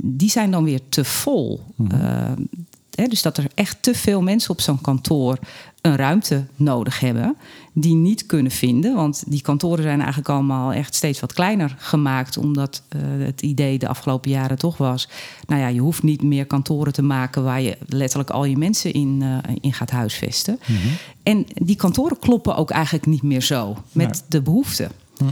die 0.04 0.30
zijn 0.30 0.52
dan 0.52 0.64
weer 0.64 0.82
te 0.90 1.06
vol. 1.06 1.62
Mm-hmm. 1.76 2.48
Hè, 2.96 3.08
dus 3.08 3.22
dat 3.22 3.38
er 3.38 3.48
echt 3.56 3.78
te 3.82 3.96
veel 3.96 4.22
mensen 4.22 4.52
op 4.52 4.62
zo'n 4.62 4.82
kantoor 4.82 5.38
een 5.82 5.96
ruimte 5.96 6.46
nodig 6.56 7.00
hebben 7.00 7.36
die 7.74 7.96
niet 7.96 8.26
kunnen 8.26 8.52
vinden. 8.52 8.96
Want 8.96 9.24
die 9.28 9.42
kantoren 9.42 9.84
zijn 9.84 10.00
eigenlijk 10.00 10.30
allemaal 10.30 10.74
echt 10.74 10.96
steeds 10.96 11.20
wat 11.20 11.34
kleiner 11.34 11.76
gemaakt. 11.78 12.38
Omdat 12.38 12.82
uh, 12.96 13.26
het 13.26 13.42
idee 13.42 13.80
de 13.80 13.88
afgelopen 13.88 14.32
jaren 14.32 14.58
toch 14.58 14.78
was... 14.78 15.10
nou 15.48 15.62
ja, 15.62 15.68
je 15.68 15.80
hoeft 15.80 16.04
niet 16.04 16.22
meer 16.22 16.46
kantoren 16.46 16.94
te 16.94 17.02
maken... 17.02 17.44
waar 17.44 17.62
je 17.62 17.78
letterlijk 17.88 18.30
al 18.30 18.46
je 18.46 18.58
mensen 18.58 18.94
in, 18.94 19.20
uh, 19.24 19.38
in 19.62 19.74
gaat 19.74 19.92
huisvesten. 19.92 20.60
Mm-hmm. 20.66 20.92
En 21.24 21.46
die 21.54 21.76
kantoren 21.76 22.20
kloppen 22.20 22.56
ook 22.56 22.72
eigenlijk 22.72 23.06
niet 23.06 23.24
meer 23.24 23.42
zo 23.42 23.78
met 23.92 24.24
de 24.28 24.42
behoeften. 24.42 24.92
Hm. 25.18 25.26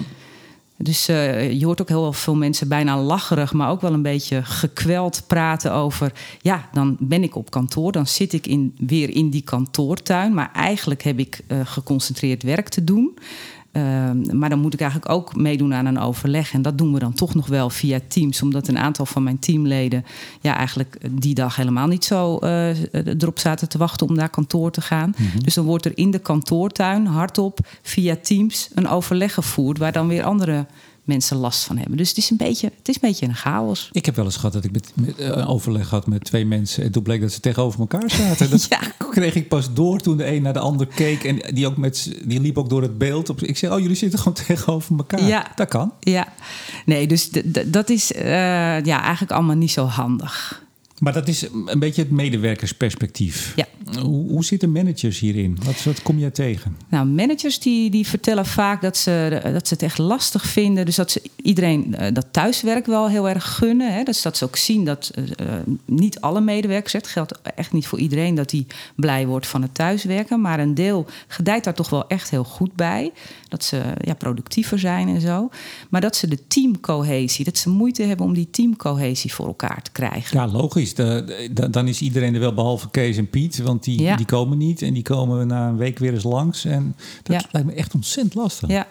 Dus 0.83 1.10
uh, 1.10 1.51
je 1.51 1.66
hoort 1.66 1.81
ook 1.81 1.88
heel 1.88 2.13
veel 2.13 2.36
mensen 2.36 2.68
bijna 2.68 3.01
lacherig, 3.01 3.54
maar 3.54 3.69
ook 3.69 3.81
wel 3.81 3.94
een 3.94 4.01
beetje 4.01 4.44
gekweld 4.44 5.24
praten 5.28 5.74
over. 5.74 6.13
Ja, 6.42 6.69
dan 6.72 6.98
ben 7.00 7.24
ik 7.24 7.36
op 7.36 7.51
kantoor, 7.51 7.92
dan 7.92 8.07
zit 8.07 8.33
ik 8.33 8.48
in, 8.48 8.75
weer 8.78 9.10
in 9.10 9.30
die 9.30 9.42
kantoortuin. 9.42 10.33
Maar 10.33 10.51
eigenlijk 10.54 11.04
heb 11.04 11.19
ik 11.19 11.42
uh, 11.48 11.60
geconcentreerd 11.63 12.44
werk 12.44 12.69
te 12.69 12.83
doen. 12.83 13.18
Uh, 13.71 13.83
maar 14.33 14.50
dan 14.50 14.59
moet 14.59 14.73
ik 14.73 14.81
eigenlijk 14.81 15.12
ook 15.12 15.35
meedoen 15.35 15.73
aan 15.73 15.85
een 15.85 16.00
overleg. 16.00 16.53
En 16.53 16.62
dat 16.62 16.77
doen 16.77 16.94
we 16.94 17.00
dan 17.00 17.13
toch 17.13 17.35
nog 17.35 17.47
wel 17.47 17.69
via 17.69 18.00
Teams. 18.07 18.41
Omdat 18.41 18.68
een 18.68 18.77
aantal 18.77 19.06
van 19.06 19.23
mijn 19.23 19.39
teamleden 19.39 20.06
ja, 20.41 20.57
eigenlijk 20.57 20.97
die 21.12 21.33
dag 21.33 21.56
helemaal 21.56 21.88
niet 21.88 22.06
zo 22.06 22.39
uh, 22.44 22.69
erop 22.91 23.39
zaten 23.39 23.69
te 23.69 23.77
wachten 23.77 24.07
om 24.07 24.15
naar 24.15 24.29
kantoor 24.29 24.71
te 24.71 24.81
gaan. 24.81 25.13
Mm-hmm. 25.18 25.44
Dus 25.44 25.53
dan 25.53 25.65
wordt 25.65 25.85
er 25.85 25.97
in 25.97 26.12
de 26.12 26.19
kantoortuin 26.19 27.06
hardop 27.06 27.59
via 27.81 28.15
Teams 28.21 28.69
een 28.73 28.88
overleg 28.88 29.33
gevoerd. 29.33 29.77
Waar 29.77 29.91
dan 29.91 30.07
weer 30.07 30.23
andere 30.23 30.65
mensen 31.03 31.37
last 31.37 31.64
van 31.64 31.78
hebben. 31.78 31.97
Dus 31.97 32.09
het 32.09 32.18
is 32.18 32.30
een 32.30 32.37
beetje, 32.37 32.71
het 32.78 32.90
is 32.90 32.95
een, 32.95 33.02
beetje 33.02 33.25
een 33.25 33.35
chaos. 33.35 33.90
Ik 33.92 34.06
heb 34.06 34.16
wel 34.16 34.25
eens 34.25 34.35
gehad 34.35 34.54
dat 34.54 34.64
ik 34.64 34.71
met, 34.71 34.92
met, 34.94 35.19
uh, 35.19 35.28
een 35.28 35.45
overleg 35.45 35.90
had 35.90 36.07
met 36.07 36.23
twee 36.23 36.45
mensen. 36.45 36.83
En 36.83 36.92
toen 36.92 37.04
bleek 37.04 37.21
dat 37.21 37.31
ze 37.31 37.40
tegenover 37.40 37.80
elkaar 37.80 38.09
zaten. 38.09 38.49
Dat 38.49 38.66
ja. 38.69 38.80
kreeg 39.09 39.35
ik 39.35 39.47
pas 39.47 39.73
door 39.73 39.99
toen 39.99 40.18
de 40.18 40.25
een 40.25 40.42
naar 40.42 40.54
de 40.54 40.59
ander 40.59 40.87
keek. 40.87 41.23
En 41.23 41.56
die, 41.56 41.68
ook 41.68 41.78
met, 41.78 42.18
die 42.25 42.40
liep 42.40 42.57
ook 42.57 42.69
door 42.69 42.81
het 42.81 42.97
beeld. 42.97 43.30
Op, 43.30 43.42
ik 43.42 43.57
zei, 43.57 43.73
oh, 43.73 43.80
jullie 43.80 43.95
zitten 43.95 44.19
gewoon 44.19 44.37
tegenover 44.47 44.97
elkaar. 44.97 45.28
Ja. 45.28 45.52
Dat 45.56 45.68
kan. 45.68 45.94
Ja, 45.99 46.33
nee, 46.85 47.07
dus 47.07 47.30
dat 47.66 47.90
is 47.90 48.11
uh, 48.11 48.21
ja, 48.83 49.02
eigenlijk 49.02 49.31
allemaal 49.31 49.56
niet 49.56 49.71
zo 49.71 49.85
handig. 49.85 50.64
Maar 50.99 51.14
dat 51.14 51.28
is 51.28 51.47
een 51.66 51.80
beetje 51.80 52.02
het 52.02 52.11
medewerkersperspectief. 52.11 53.54
Ja. 53.56 53.66
Hoe, 54.00 54.30
hoe 54.30 54.45
zitten 54.45 54.71
managers 54.71 55.19
hierin? 55.19 55.57
Wat, 55.66 55.83
wat 55.83 56.02
kom 56.02 56.19
jij 56.19 56.30
tegen? 56.30 56.78
Nou, 56.90 57.06
managers 57.06 57.60
die, 57.60 57.90
die 57.90 58.07
vertellen 58.07 58.45
vaak 58.45 58.81
dat 58.81 58.98
ze, 58.98 59.42
dat 59.54 59.68
ze 59.68 59.74
het 59.74 59.83
echt 59.83 59.98
lastig 59.98 60.45
vinden. 60.45 60.86
Dus 60.86 60.95
dat 60.95 61.12
ze 61.12 61.21
iedereen 61.36 61.95
uh, 62.00 62.07
dat 62.14 62.26
thuiswerk 62.31 62.86
wel 62.86 63.10
heel 63.10 63.30
erg 63.30 63.56
gunnen. 63.56 63.94
Hè? 63.94 64.04
Dus 64.04 64.21
dat 64.21 64.38
ze 64.38 64.45
ook 64.45 64.56
zien 64.56 64.86
dat 64.86 65.12
uh, 65.16 65.26
niet 65.86 66.19
alle 66.19 66.42
medewerkers, 66.42 66.94
het 66.94 67.07
geldt 67.07 67.42
echt 67.56 67.74
niet 67.74 67.88
voor 67.88 68.00
iedereen 68.00 68.36
dat 68.36 68.50
die 68.50 68.68
blij 68.95 69.28
wordt 69.28 69.48
van 69.48 69.62
het 69.62 69.74
thuiswerken. 69.74 70.42
Maar 70.42 70.60
een 70.60 70.74
deel 70.74 71.06
gedijt 71.28 71.64
daar 71.64 71.74
toch 71.74 71.90
wel 71.90 72.07
echt 72.07 72.30
heel 72.30 72.44
goed 72.44 72.76
bij. 72.76 73.12
Dat 73.48 73.64
ze 73.64 73.81
ja, 74.02 74.14
productiever 74.14 74.80
zijn 74.80 75.07
en 75.07 75.21
zo. 75.21 75.50
Maar 75.90 76.02
dat 76.02 76.16
ze 76.16 76.28
de 76.28 76.48
teamcohesie, 76.48 77.45
dat 77.45 77.57
ze 77.57 77.69
moeite 77.69 78.04
hebben 78.04 78.26
om 78.26 78.33
die 78.33 78.50
teamcohesie 78.52 79.33
voor 79.33 79.48
elkaar 79.48 79.81
te 79.81 79.92
krijgen. 79.92 80.38
Ja, 80.38 80.48
logisch. 80.48 80.94
De, 80.94 81.50
de, 81.54 81.69
dan 81.69 81.88
is 81.88 82.02
iedereen 82.02 82.33
er 82.33 82.40
wel 82.40 82.54
behalve 82.54 82.90
Kees 82.90 83.18
en 83.18 83.30
Piet. 83.30 83.57
Want 83.57 83.81
die, 83.83 84.02
ja. 84.02 84.16
die 84.16 84.26
komen 84.26 84.57
niet. 84.57 84.81
En 84.81 84.94
die 84.94 85.04
komen 85.04 85.47
na 85.47 85.68
een 85.68 85.78
week 85.78 86.00
weer 86.00 86.14
eens 86.14 86.23
langs. 86.23 86.66
En 86.66 86.95
dat 87.23 87.42
Ja. 87.42 87.47
lijkt 87.52 87.68
me 87.68 87.73
echt 87.73 87.94
ontzettend 87.94 88.35
lastig. 88.35 88.69
Ja, 88.69 88.88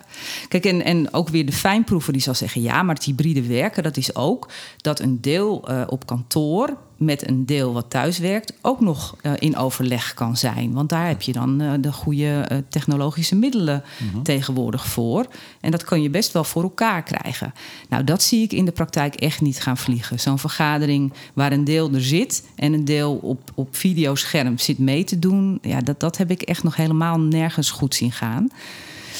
kijk, 0.48 0.64
en, 0.64 0.84
en 0.84 1.12
ook 1.14 1.28
weer 1.28 1.46
de 1.46 1.52
fijnproever 1.52 2.12
die 2.12 2.22
zal 2.22 2.34
zeggen: 2.34 2.62
ja, 2.62 2.82
maar 2.82 2.94
het 2.94 3.04
hybride 3.04 3.42
werken, 3.46 3.82
dat 3.82 3.96
is 3.96 4.14
ook 4.14 4.48
dat 4.76 5.00
een 5.00 5.20
deel 5.20 5.70
uh, 5.70 5.82
op 5.86 6.06
kantoor 6.06 6.76
met 7.00 7.28
een 7.28 7.46
deel 7.46 7.72
wat 7.72 7.90
thuis 7.90 8.18
werkt 8.18 8.52
ook 8.60 8.80
nog 8.80 9.16
uh, 9.22 9.32
in 9.38 9.56
overleg 9.56 10.14
kan 10.14 10.36
zijn. 10.36 10.72
Want 10.72 10.88
daar 10.88 11.06
heb 11.06 11.22
je 11.22 11.32
dan 11.32 11.62
uh, 11.62 11.72
de 11.80 11.92
goede 11.92 12.48
uh, 12.52 12.58
technologische 12.68 13.36
middelen 13.36 13.82
mm-hmm. 13.98 14.22
tegenwoordig 14.22 14.86
voor. 14.86 15.26
En 15.60 15.70
dat 15.70 15.84
kan 15.84 16.02
je 16.02 16.10
best 16.10 16.32
wel 16.32 16.44
voor 16.44 16.62
elkaar 16.62 17.02
krijgen. 17.02 17.54
Nou, 17.88 18.04
dat 18.04 18.22
zie 18.22 18.42
ik 18.42 18.52
in 18.52 18.64
de 18.64 18.72
praktijk 18.72 19.14
echt 19.14 19.40
niet 19.40 19.62
gaan 19.62 19.76
vliegen. 19.76 20.20
Zo'n 20.20 20.38
vergadering 20.38 21.12
waar 21.34 21.52
een 21.52 21.64
deel 21.64 21.92
er 21.92 22.02
zit 22.02 22.44
en 22.56 22.72
een 22.72 22.84
deel 22.84 23.14
op, 23.14 23.50
op 23.54 23.76
videoscherm 23.76 24.58
zit 24.58 24.78
mee 24.78 25.04
te 25.04 25.18
doen. 25.18 25.58
Ja, 25.62 25.80
dat, 25.80 26.00
dat 26.00 26.16
heb 26.16 26.30
ik 26.30 26.42
echt 26.42 26.62
nog 26.62 26.76
helemaal 26.76 27.20
nergens 27.20 27.70
goed 27.70 27.94
zien 27.94 28.12
gaan. 28.12 28.50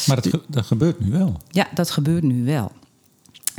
Maar 0.07 0.17
dat, 0.17 0.27
ge 0.27 0.41
dat 0.47 0.67
gebeurt 0.67 1.01
nu 1.01 1.11
wel. 1.11 1.37
Ja, 1.51 1.69
dat 1.75 1.91
gebeurt 1.91 2.23
nu 2.23 2.45
wel. 2.45 2.73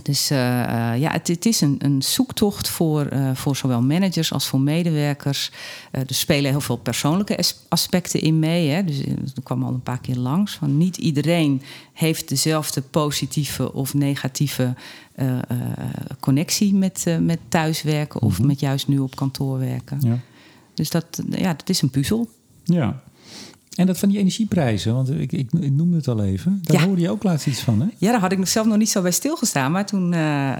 Dus 0.03 0.29
eh, 0.29 0.93
eh, 0.93 0.99
ja, 0.99 1.11
het, 1.11 1.27
het, 1.27 1.45
is 1.45 1.61
een, 1.61 1.75
een 1.77 2.01
zoektocht 2.01 2.69
voor, 2.69 3.13
uh, 3.13 3.35
voor 3.35 3.55
zowel 3.55 3.81
managers 3.81 4.33
als 4.33 4.47
voor 4.47 4.59
medewerkers. 4.59 5.51
er 5.91 6.05
spelen 6.07 6.51
heel 6.51 6.61
veel 6.61 6.77
persoonlijke 6.77 7.43
aspecten 7.69 8.21
in 8.21 8.39
mee. 8.39 8.69
Hè. 8.69 8.83
Dus 8.83 9.03
dat 9.05 9.43
kwam 9.43 9.63
al 9.63 9.73
een 9.73 9.83
paar 9.83 9.99
keer 9.99 10.15
langs. 10.15 10.55
Van 10.55 10.77
niet 10.77 10.97
iedereen 10.97 11.61
heeft 11.93 12.29
dezelfde 12.29 12.81
positieve 12.81 13.73
of 13.73 13.93
negatieve 13.93 14.75
connectie 16.19 16.73
met, 16.73 17.05
met 17.19 17.39
thuiswerken 17.49 18.21
of 18.21 18.37
mhm. 18.37 18.47
met 18.47 18.59
juist 18.59 18.87
nu 18.87 18.99
op 18.99 19.15
kantoor 19.15 19.59
werken. 19.59 19.97
Ja. 20.01 20.19
Dus 20.73 20.89
dat, 20.89 21.21
ja, 21.29 21.53
dat 21.53 21.69
is 21.69 21.81
een 21.81 21.89
puzzel. 21.89 22.29
Ja, 22.63 23.01
en 23.75 23.85
dat 23.85 23.99
van 23.99 24.09
die 24.09 24.17
energieprijzen, 24.17 24.93
want 24.93 25.09
ik, 25.09 25.31
ik, 25.31 25.49
ik 25.59 25.71
noemde 25.71 25.95
het 25.95 26.07
al 26.07 26.23
even. 26.23 26.59
Daar 26.61 26.81
hoorde 26.81 27.01
je 27.01 27.09
ook 27.09 27.23
laatst 27.23 27.47
iets 27.47 27.61
van, 27.61 27.81
hè? 27.81 27.87
Ja, 27.97 28.11
daar 28.11 28.19
had 28.19 28.31
ik 28.31 28.47
zelf 28.47 28.67
nog 28.67 28.77
niet 28.77 28.89
zo 28.89 29.01
bij 29.01 29.11
stilgestaan. 29.11 29.71
Maar 29.71 29.85
toen 29.85 30.13
uh, 30.13 30.51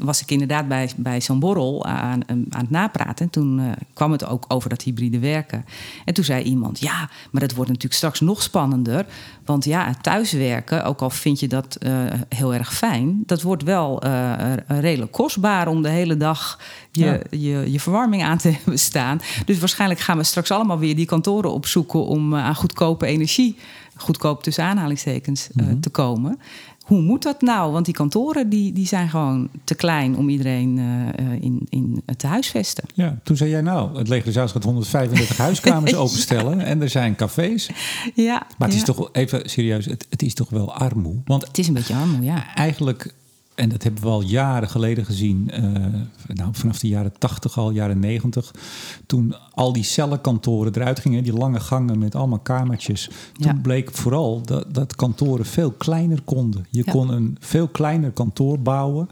was 0.00 0.20
ik 0.20 0.30
inderdaad 0.30 0.68
bij, 0.68 0.90
bij 0.96 1.20
zo'n 1.20 1.38
borrel 1.38 1.84
aan, 1.86 2.28
aan 2.28 2.46
het 2.50 2.70
napraten. 2.70 3.24
En 3.24 3.30
toen 3.30 3.58
uh, 3.58 3.70
kwam 3.92 4.12
het 4.12 4.26
ook 4.26 4.44
over 4.48 4.68
dat 4.68 4.82
hybride 4.82 5.18
werken. 5.18 5.64
En 6.04 6.14
toen 6.14 6.24
zei 6.24 6.42
iemand, 6.42 6.80
ja, 6.80 7.10
maar 7.30 7.40
dat 7.40 7.54
wordt 7.54 7.70
natuurlijk 7.70 7.96
straks 7.96 8.20
nog 8.20 8.42
spannender. 8.42 9.06
Want 9.44 9.64
ja, 9.64 9.94
thuiswerken, 10.00 10.84
ook 10.84 11.00
al 11.00 11.10
vind 11.10 11.40
je 11.40 11.48
dat 11.48 11.78
heel 12.28 12.54
erg 12.54 12.74
fijn... 12.74 13.22
dat 13.26 13.42
wordt 13.42 13.62
wel 13.62 14.02
redelijk 14.66 15.12
kostbaar 15.12 15.68
om 15.68 15.82
de 15.82 15.88
hele 15.88 16.16
dag 16.16 16.58
je, 16.90 17.20
je, 17.30 17.72
je 17.72 17.80
verwarming 17.80 18.22
aan 18.22 18.38
te 18.38 18.48
hebben 18.56 18.78
staan. 18.78 19.20
Dus 19.44 19.58
waarschijnlijk 19.58 20.00
gaan 20.00 20.16
we 20.16 20.24
straks 20.24 20.50
allemaal 20.50 20.78
weer 20.78 20.96
die 20.96 21.06
kantoren 21.06 21.52
opzoeken 21.52 21.85
om 21.94 22.32
uh, 22.32 22.44
aan 22.44 22.54
goedkope 22.54 23.06
energie, 23.06 23.56
goedkoop 23.96 24.42
tussen 24.42 24.64
aanhalingstekens, 24.64 25.48
uh, 25.56 25.66
te 25.80 25.90
komen. 25.90 26.38
Hoe 26.86 27.02
moet 27.02 27.22
dat 27.22 27.40
nou? 27.40 27.72
Want 27.72 27.84
die 27.84 27.94
kantoren 27.94 28.48
die, 28.48 28.72
die 28.72 28.86
zijn 28.86 29.08
gewoon 29.08 29.48
te 29.64 29.74
klein 29.74 30.16
om 30.16 30.28
iedereen 30.28 30.76
uh, 30.76 31.32
in, 31.40 31.66
in 31.68 32.02
te 32.16 32.26
huisvesten. 32.26 32.84
Ja, 32.94 33.18
toen 33.22 33.36
zei 33.36 33.50
jij 33.50 33.60
nou, 33.60 33.98
het 33.98 34.08
leger 34.08 34.32
Zuid 34.32 34.50
gaat 34.50 34.64
135 34.64 35.36
huiskamers 35.46 35.94
openstellen 35.94 36.60
en 36.60 36.82
er 36.82 36.88
zijn 36.88 37.16
cafés. 37.16 37.70
Ja, 38.14 38.46
maar 38.58 38.68
het 38.68 38.76
is 38.76 38.84
toch 38.84 39.08
even 39.12 39.50
serieus, 39.50 39.84
het, 39.84 40.06
het 40.10 40.22
is 40.22 40.34
toch 40.34 40.50
wel 40.50 40.74
armoe? 40.74 41.16
Want 41.24 41.46
het 41.46 41.58
is 41.58 41.68
een 41.68 41.74
beetje 41.74 41.94
armoe, 41.94 42.22
ja. 42.22 42.54
Eigenlijk 42.54 43.14
en 43.56 43.68
dat 43.68 43.82
hebben 43.82 44.02
we 44.02 44.08
al 44.08 44.22
jaren 44.22 44.68
geleden 44.68 45.04
gezien, 45.04 45.50
uh, 45.54 45.60
nou, 46.34 46.50
vanaf 46.52 46.78
de 46.78 46.88
jaren 46.88 47.18
80 47.18 47.58
al, 47.58 47.70
jaren 47.70 47.98
90. 47.98 48.54
Toen 49.06 49.34
al 49.50 49.72
die 49.72 49.82
cellenkantoren 49.82 50.74
eruit 50.74 51.00
gingen, 51.00 51.22
die 51.22 51.32
lange 51.32 51.60
gangen 51.60 51.98
met 51.98 52.14
allemaal 52.14 52.38
kamertjes. 52.38 53.10
Toen 53.32 53.60
bleek 53.60 53.92
vooral 53.92 54.42
dat, 54.42 54.74
dat 54.74 54.96
kantoren 54.96 55.46
veel 55.46 55.70
kleiner 55.70 56.22
konden. 56.22 56.66
Je 56.70 56.84
kon 56.84 57.12
een 57.12 57.36
veel 57.40 57.68
kleiner 57.68 58.10
kantoor 58.10 58.60
bouwen. 58.60 59.08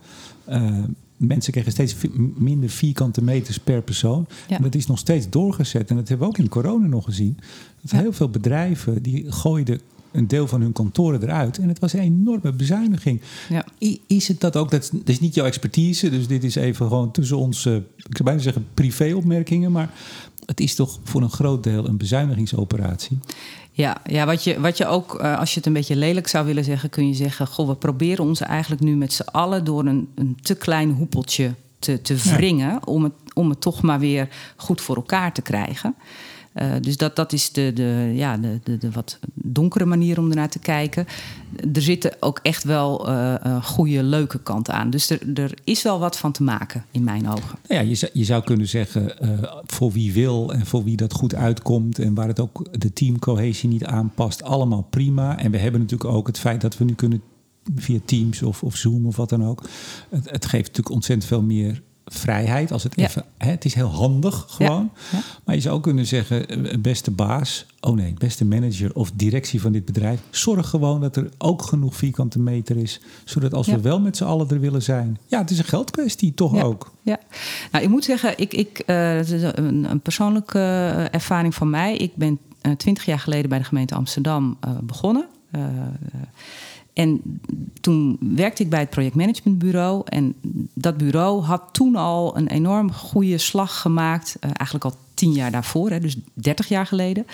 Uh, 0.49 0.85
mensen 1.17 1.53
kregen 1.53 1.73
steeds 1.73 1.97
minder 2.35 2.71
vierkante 2.71 3.23
meters 3.23 3.59
per 3.59 3.83
persoon. 3.83 4.27
Ja. 4.49 4.59
dat 4.59 4.75
is 4.75 4.87
nog 4.87 4.99
steeds 4.99 5.31
doorgezet. 5.31 5.91
En 5.91 5.97
dat 5.97 6.09
hebben 6.09 6.27
we 6.27 6.33
ook 6.33 6.39
in 6.39 6.49
corona 6.49 6.87
nog 6.87 7.05
gezien. 7.05 7.39
Dat 7.81 8.01
heel 8.01 8.13
veel 8.13 8.29
bedrijven 8.29 9.03
die 9.03 9.33
gooiden 9.33 9.81
een 10.15 10.29
deel 10.29 10.49
van 10.49 10.61
hun 10.61 10.73
kantoren 10.73 11.23
eruit. 11.23 11.59
En 11.59 11.69
het 11.69 11.79
was 11.79 11.93
een 11.93 12.01
enorme 12.01 12.53
bezuiniging. 12.53 13.21
Ja. 13.49 13.65
Is 14.07 14.29
het 14.29 14.41
dat 14.41 14.57
ook? 14.57 14.71
Dat, 14.71 14.93
is 15.05 15.21
niet 15.21 15.35
jouw 15.35 15.47
expertise, 15.47 16.11
dus 16.11 16.27
dit 16.27 16.45
is 16.45 16.55
even 16.55 16.87
gewoon 16.87 17.11
tussen 17.11 17.37
ons, 17.37 17.65
uh, 17.65 17.75
ik 17.75 18.17
zou 18.17 18.25
bijna 18.25 18.41
zeggen 18.41 18.67
privéopmerkingen, 18.75 19.73
maar 19.73 19.91
het 20.47 20.61
is 20.61 20.75
toch 20.75 20.99
voor 21.05 21.23
een 21.23 21.31
groot 21.31 21.63
deel 21.63 21.89
een 21.89 21.97
bezuinigingsoperatie. 21.97 23.19
Ja, 23.73 23.97
ja 24.07 24.27
wat, 24.27 24.45
je, 24.45 24.61
wat 24.61 24.77
je 24.77 24.87
ook, 24.87 25.21
uh, 25.21 25.39
als 25.39 25.51
je 25.51 25.57
het 25.57 25.67
een 25.67 25.73
beetje 25.73 25.97
lelijk 25.97 26.29
zou 26.29 26.47
willen 26.47 26.65
zeggen, 26.65 26.91
kun 26.91 27.09
je 27.09 27.15
zeggen: 27.15 27.47
Goh, 27.47 27.69
we 27.69 27.75
proberen 27.75 28.25
ons 28.25 28.41
eigenlijk 28.41 28.83
nu 28.83 28.97
met 28.97 29.13
z'n 29.13 29.23
allen 29.23 29.65
door 29.65 29.87
een, 29.87 30.09
een 30.15 30.37
te 30.43 30.55
klein 30.55 30.91
hoepeltje 30.91 31.55
te, 31.79 32.03
te 32.03 32.17
wringen. 32.17 32.87
Om, 32.87 33.05
het, 33.05 33.13
om 33.33 33.49
het 33.49 33.61
toch 33.61 33.83
maar 33.83 33.99
weer 33.99 34.29
goed 34.57 34.81
voor 34.81 34.97
elkaar 34.97 35.33
te 35.33 35.43
krijgen. 35.43 35.95
Uh, 36.55 36.73
dus 36.81 36.97
dat, 36.97 37.17
dat 37.17 37.33
is 37.33 37.53
de, 37.53 37.73
de, 37.75 38.13
ja, 38.15 38.37
de, 38.37 38.61
de, 38.63 38.79
de, 38.79 38.91
wat 38.91 39.19
donkere 39.35 39.85
manier 39.85 40.19
om 40.19 40.31
ernaar 40.31 40.49
te 40.49 40.59
kijken. 40.59 41.07
Er 41.73 41.83
zitten 41.83 42.13
ook 42.21 42.39
echt 42.43 42.65
wel 42.65 43.09
uh, 43.09 43.65
goede, 43.65 44.03
leuke 44.03 44.39
kanten 44.39 44.75
aan. 44.75 44.91
Dus 44.91 45.11
er, 45.11 45.21
er 45.35 45.59
is 45.65 45.83
wel 45.83 45.99
wat 45.99 46.19
van 46.19 46.33
te 46.33 46.43
maken, 46.43 46.85
in 46.91 47.05
mijn 47.05 47.29
ogen. 47.29 47.59
Nou 47.69 47.81
ja, 47.83 47.89
je, 47.89 47.95
zou, 47.95 48.13
je 48.15 48.25
zou 48.25 48.45
kunnen 48.45 48.69
zeggen, 48.69 49.13
voor 49.65 49.93
wie 49.93 50.13
wil 50.13 50.53
en 50.53 50.67
voor 50.67 50.85
wie 50.85 50.97
dat 50.97 51.13
goed 51.13 51.35
uitkomt... 51.35 51.99
en 51.99 52.15
waar 52.15 52.29
het 52.29 52.41
ook 52.41 52.81
de 52.81 52.93
teamcohesie 52.93 53.69
niet 53.69 53.85
aanpast, 53.85 54.43
allemaal 54.43 54.87
prima. 54.91 55.39
En 55.39 55.51
we 55.51 55.59
hebben 55.59 55.81
natuurlijk 55.81 56.11
ook 56.11 56.27
het 56.27 56.39
feit 56.39 56.61
dat 56.61 56.79
we 56.79 56.85
nu 56.85 56.95
kunnen 56.95 57.23
via 57.75 57.99
Teams 58.05 58.43
of, 58.43 58.63
of 58.63 58.77
Zoom 58.77 59.07
of 59.07 59.17
wat 59.17 59.29
dan 59.29 59.45
ook... 59.45 59.63
het, 60.11 60.31
het 60.31 60.47
geeft 60.47 60.67
natuurlijk 60.67 60.95
ontzettend 60.95 61.29
veel 61.29 61.43
meer 61.43 61.83
vrijheid. 62.05 62.73
Als 62.73 62.83
het, 62.83 62.99
even, 62.99 63.25
hè, 63.39 63.51
het 63.51 63.65
is 63.65 63.75
heel 63.75 63.89
handig 63.89 64.45
gewoon. 64.49 64.91
Maar 65.45 65.55
je 65.55 65.61
zou 65.61 65.75
ook 65.75 65.83
kunnen 65.83 66.07
zeggen, 66.07 66.49
eh, 66.49 66.79
beste 66.79 67.11
baas, 67.11 67.67
oh 67.81 67.95
nee, 67.95 68.15
beste 68.19 68.45
manager 68.45 68.95
of 68.95 69.11
directie 69.15 69.61
van 69.61 69.73
dit 69.73 69.85
bedrijf, 69.85 70.21
zorg 70.31 70.69
gewoon 70.69 71.01
dat 71.01 71.17
er 71.17 71.29
ook 71.39 71.63
genoeg 71.63 71.97
vierkante 71.97 72.39
meter 72.39 72.77
is, 72.77 73.01
zodat 73.25 73.55
als 73.55 73.67
we 73.67 73.81
wel 73.81 74.01
met 74.01 74.17
z'n 74.17 74.25
allen 74.25 74.49
er 74.49 74.61
willen 74.61 74.83
zijn, 74.83 75.19
ja, 75.27 75.39
het 75.39 75.51
is 75.51 75.59
een 75.59 75.65
geldkwestie 75.65 76.35
toch 76.35 76.63
ook. 76.63 76.93
Ja, 77.03 77.19
nou, 77.73 77.85
ik 77.85 77.91
moet 77.91 78.05
zeggen, 78.05 78.39
ik, 78.39 78.55
ik, 78.55 78.83
uh, 78.87 79.19
is 79.19 79.31
een, 79.31 79.91
een 79.91 80.01
persoonlijke 80.01 80.59
uh, 80.59 81.15
ervaring 81.15 81.55
van 81.55 81.71
mij. 81.71 81.97
Ik 81.97 82.17
ben 82.17 82.39
twintig 82.77 83.05
jaar 83.05 83.19
geleden 83.19 83.49
bij 83.49 83.59
de 83.59 83.65
gemeente 83.65 83.95
Amsterdam 83.95 84.59
begonnen. 84.83 85.27
En 86.95 87.41
toen 87.81 88.17
werkte 88.21 88.63
ik 88.63 88.71
bij 88.71 88.81
het 88.81 88.91
projectmanagementbureau. 88.91 90.03
En 90.05 90.35
dat 90.75 90.97
bureau 90.97 91.43
had 91.43 91.63
toen 91.73 91.97
al 91.97 92.37
een 92.37 92.49
enorm 92.49 92.93
goede 92.93 93.39
slag 93.39 93.81
gemaakt. 93.81 94.37
Uh, 94.37 94.51
eigenlijk 94.55 94.85
al 94.85 94.95
tien 95.15 95.33
jaar 95.33 95.51
daarvoor, 95.51 95.91
hè, 95.91 96.01
dus 96.01 96.17
30 96.33 96.69
jaar 96.69 96.87
geleden. 96.87 97.27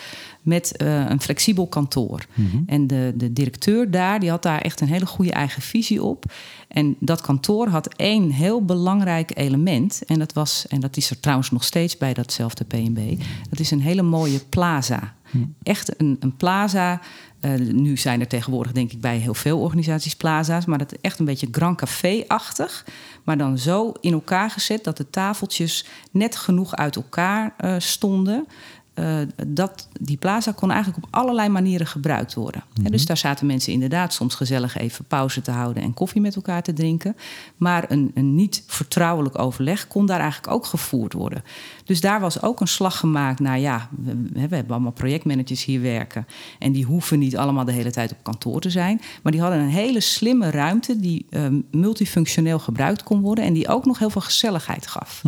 Met 0.42 0.74
uh, 0.82 1.08
een 1.08 1.20
flexibel 1.20 1.66
kantoor. 1.66 2.26
Mm 2.34 2.50
-hmm. 2.50 2.62
En 2.66 2.86
de, 2.86 3.12
de 3.16 3.32
directeur 3.32 3.90
daar, 3.90 4.20
die 4.20 4.30
had 4.30 4.42
daar 4.42 4.60
echt 4.60 4.80
een 4.80 4.88
hele 4.88 5.06
goede 5.06 5.32
eigen 5.32 5.62
visie 5.62 6.02
op. 6.02 6.24
En 6.68 6.96
dat 6.98 7.20
kantoor 7.20 7.68
had 7.68 7.94
één 7.94 8.30
heel 8.30 8.64
belangrijk 8.64 9.36
element. 9.36 10.02
En 10.06 10.18
dat 10.18 10.32
was, 10.32 10.66
en 10.68 10.80
dat 10.80 10.96
is 10.96 11.10
er 11.10 11.20
trouwens 11.20 11.50
nog 11.50 11.64
steeds 11.64 11.96
bij 11.96 12.14
datzelfde 12.14 12.64
PNB. 12.64 13.18
Dat 13.50 13.58
is 13.58 13.70
een 13.70 13.80
hele 13.80 14.02
mooie 14.02 14.40
plaza. 14.48 15.14
Mm. 15.30 15.54
Echt 15.62 16.00
een, 16.00 16.16
een 16.20 16.36
plaza 16.36 17.00
uh, 17.40 17.54
nu 17.72 17.96
zijn 17.96 18.20
er 18.20 18.26
tegenwoordig, 18.26 18.72
denk 18.72 18.92
ik, 18.92 19.00
bij 19.00 19.16
heel 19.16 19.34
veel 19.34 19.60
organisaties 19.60 20.16
plaza's. 20.16 20.64
Maar 20.64 20.78
dat 20.78 20.92
echt 21.00 21.18
een 21.18 21.24
beetje 21.24 21.48
Grand 21.50 21.76
Café-achtig. 21.76 22.86
Maar 23.24 23.38
dan 23.38 23.58
zo 23.58 23.92
in 24.00 24.12
elkaar 24.12 24.50
gezet 24.50 24.84
dat 24.84 24.96
de 24.96 25.10
tafeltjes 25.10 25.86
net 26.10 26.36
genoeg 26.36 26.76
uit 26.76 26.96
elkaar 26.96 27.54
uh, 27.64 27.74
stonden. 27.78 28.46
Uh, 28.94 29.18
dat, 29.46 29.88
die 30.00 30.16
plaza 30.16 30.52
kon 30.52 30.70
eigenlijk 30.70 31.04
op 31.04 31.14
allerlei 31.14 31.48
manieren 31.48 31.86
gebruikt 31.86 32.34
worden. 32.34 32.62
Mm 32.74 32.88
dus 32.90 33.06
daar 33.06 33.16
zaten 33.16 33.46
mensen 33.46 33.72
inderdaad 33.72 34.12
soms 34.12 34.34
gezellig 34.34 34.76
even 34.76 35.04
pauze 35.04 35.40
te 35.40 35.50
houden 35.50 35.82
en 35.82 35.94
koffie 35.94 36.20
met 36.20 36.36
elkaar 36.36 36.62
te 36.62 36.72
drinken. 36.72 37.16
Maar 37.56 37.84
een, 37.88 38.10
een 38.14 38.34
niet 38.34 38.62
vertrouwelijk 38.66 39.38
overleg 39.38 39.86
kon 39.86 40.06
daar 40.06 40.20
eigenlijk 40.20 40.52
ook 40.52 40.66
gevoerd 40.66 41.12
worden. 41.12 41.44
Dus 41.84 42.00
daar 42.00 42.20
was 42.20 42.42
ook 42.42 42.60
een 42.60 42.68
slag 42.68 42.98
gemaakt 42.98 43.40
naar, 43.40 43.58
ja, 43.58 43.88
we, 44.04 44.28
we, 44.32 44.40
hebben 44.40 44.70
allemaal 44.70 44.92
projectmanagers 44.92 45.64
hier 45.64 45.82
werken. 45.82 46.26
En 46.58 46.72
die 46.72 46.84
hoeven 46.84 47.18
niet 47.18 47.36
allemaal 47.36 47.64
de 47.64 47.72
hele 47.72 47.90
tijd 47.90 48.12
op 48.12 48.18
kantoor 48.22 48.60
te 48.60 48.70
zijn. 48.70 49.00
Maar 49.22 49.32
die 49.32 49.40
hadden 49.40 49.60
een 49.60 49.68
hele 49.68 50.00
slimme 50.00 50.50
ruimte 50.50 51.00
die 51.00 51.26
uh, 51.30 51.46
multifunctioneel 51.70 52.58
gebruikt 52.58 53.02
kon 53.02 53.20
worden. 53.20 53.44
En 53.44 53.52
die 53.52 53.68
ook 53.68 53.86
nog 53.86 53.98
heel 53.98 54.10
veel 54.10 54.20
gezelligheid 54.20 54.86
gaf. 54.86 55.22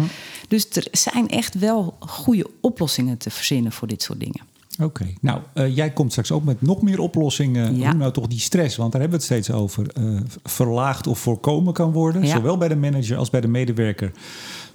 Dus 0.49 0.71
er 0.71 0.87
zijn 0.91 1.29
echt 1.29 1.59
wel 1.59 1.97
goede 1.99 2.47
oplossingen 2.61 3.19
te 3.19 3.31
verzinnen 3.31 3.62
voor 3.71 3.89
dit 3.89 4.03
soort 4.03 4.21
dingen. 4.21 4.41
Oké, 4.81 5.07
nou, 5.21 5.41
uh, 5.55 5.77
jij 5.77 5.91
komt 5.91 6.11
straks 6.11 6.33
ook 6.33 6.45
met 6.45 6.63
nog 6.63 6.83
meer 6.83 6.99
oplossingen. 6.99 7.77
Ja. 7.77 7.91
Hoe 7.91 7.99
nou 7.99 8.13
toch 8.13 8.27
die 8.27 8.41
stress, 8.41 8.77
want 8.77 8.93
daar 8.93 9.01
hebben 9.01 9.21
we 9.21 9.25
het 9.27 9.35
steeds 9.35 9.57
over, 9.57 9.87
uh, 9.99 10.21
verlaagd 10.45 11.07
of 11.07 11.19
voorkomen 11.19 11.73
kan 11.73 11.93
worden. 11.93 12.23
Ja. 12.23 12.37
Zowel 12.37 12.59
bij 12.59 12.69
de 12.69 12.77
manager 12.77 13.17
als 13.17 13.31
bij 13.31 13.41
de 13.41 13.49
medewerker 13.49 14.13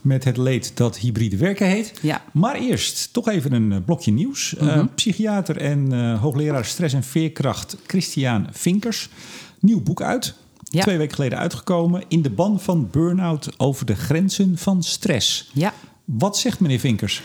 met 0.02 0.24
het 0.24 0.38
leed 0.38 0.78
dat 0.78 0.98
hybride 0.98 1.38
werken 1.38 1.68
heet. 1.68 1.94
Ja. 2.02 2.24
Maar 2.34 2.56
eerst 2.56 3.14
toch 3.14 3.30
even 3.30 3.54
een 3.54 3.72
eh, 3.72 3.78
blokje 3.86 4.12
nieuws. 4.12 4.56
Uh, 4.62 4.84
psychiater 4.96 5.58
en 5.58 6.14
hoogleraar 6.18 6.66
stress 6.66 6.94
en 6.94 7.04
veerkracht 7.04 7.78
Christian 7.88 8.48
Vinkers. 8.52 9.10
Nieuw 9.60 9.82
boek 9.82 10.02
uit. 10.02 10.34
Ja. 10.64 10.82
Twee 10.82 10.98
weken 10.98 11.16
geleden 11.16 11.38
uitgekomen. 11.38 12.04
In 12.08 12.22
de 12.22 12.30
ban 12.30 12.60
van 12.60 12.90
burn-out 12.92 13.50
over 13.58 13.86
de 13.86 13.96
grenzen 13.96 14.58
van 14.58 14.84
stress. 14.84 15.50
Ja. 15.54 15.74
Wat 16.06 16.38
zegt 16.38 16.60
meneer 16.60 16.80
Vinkers? 16.80 17.24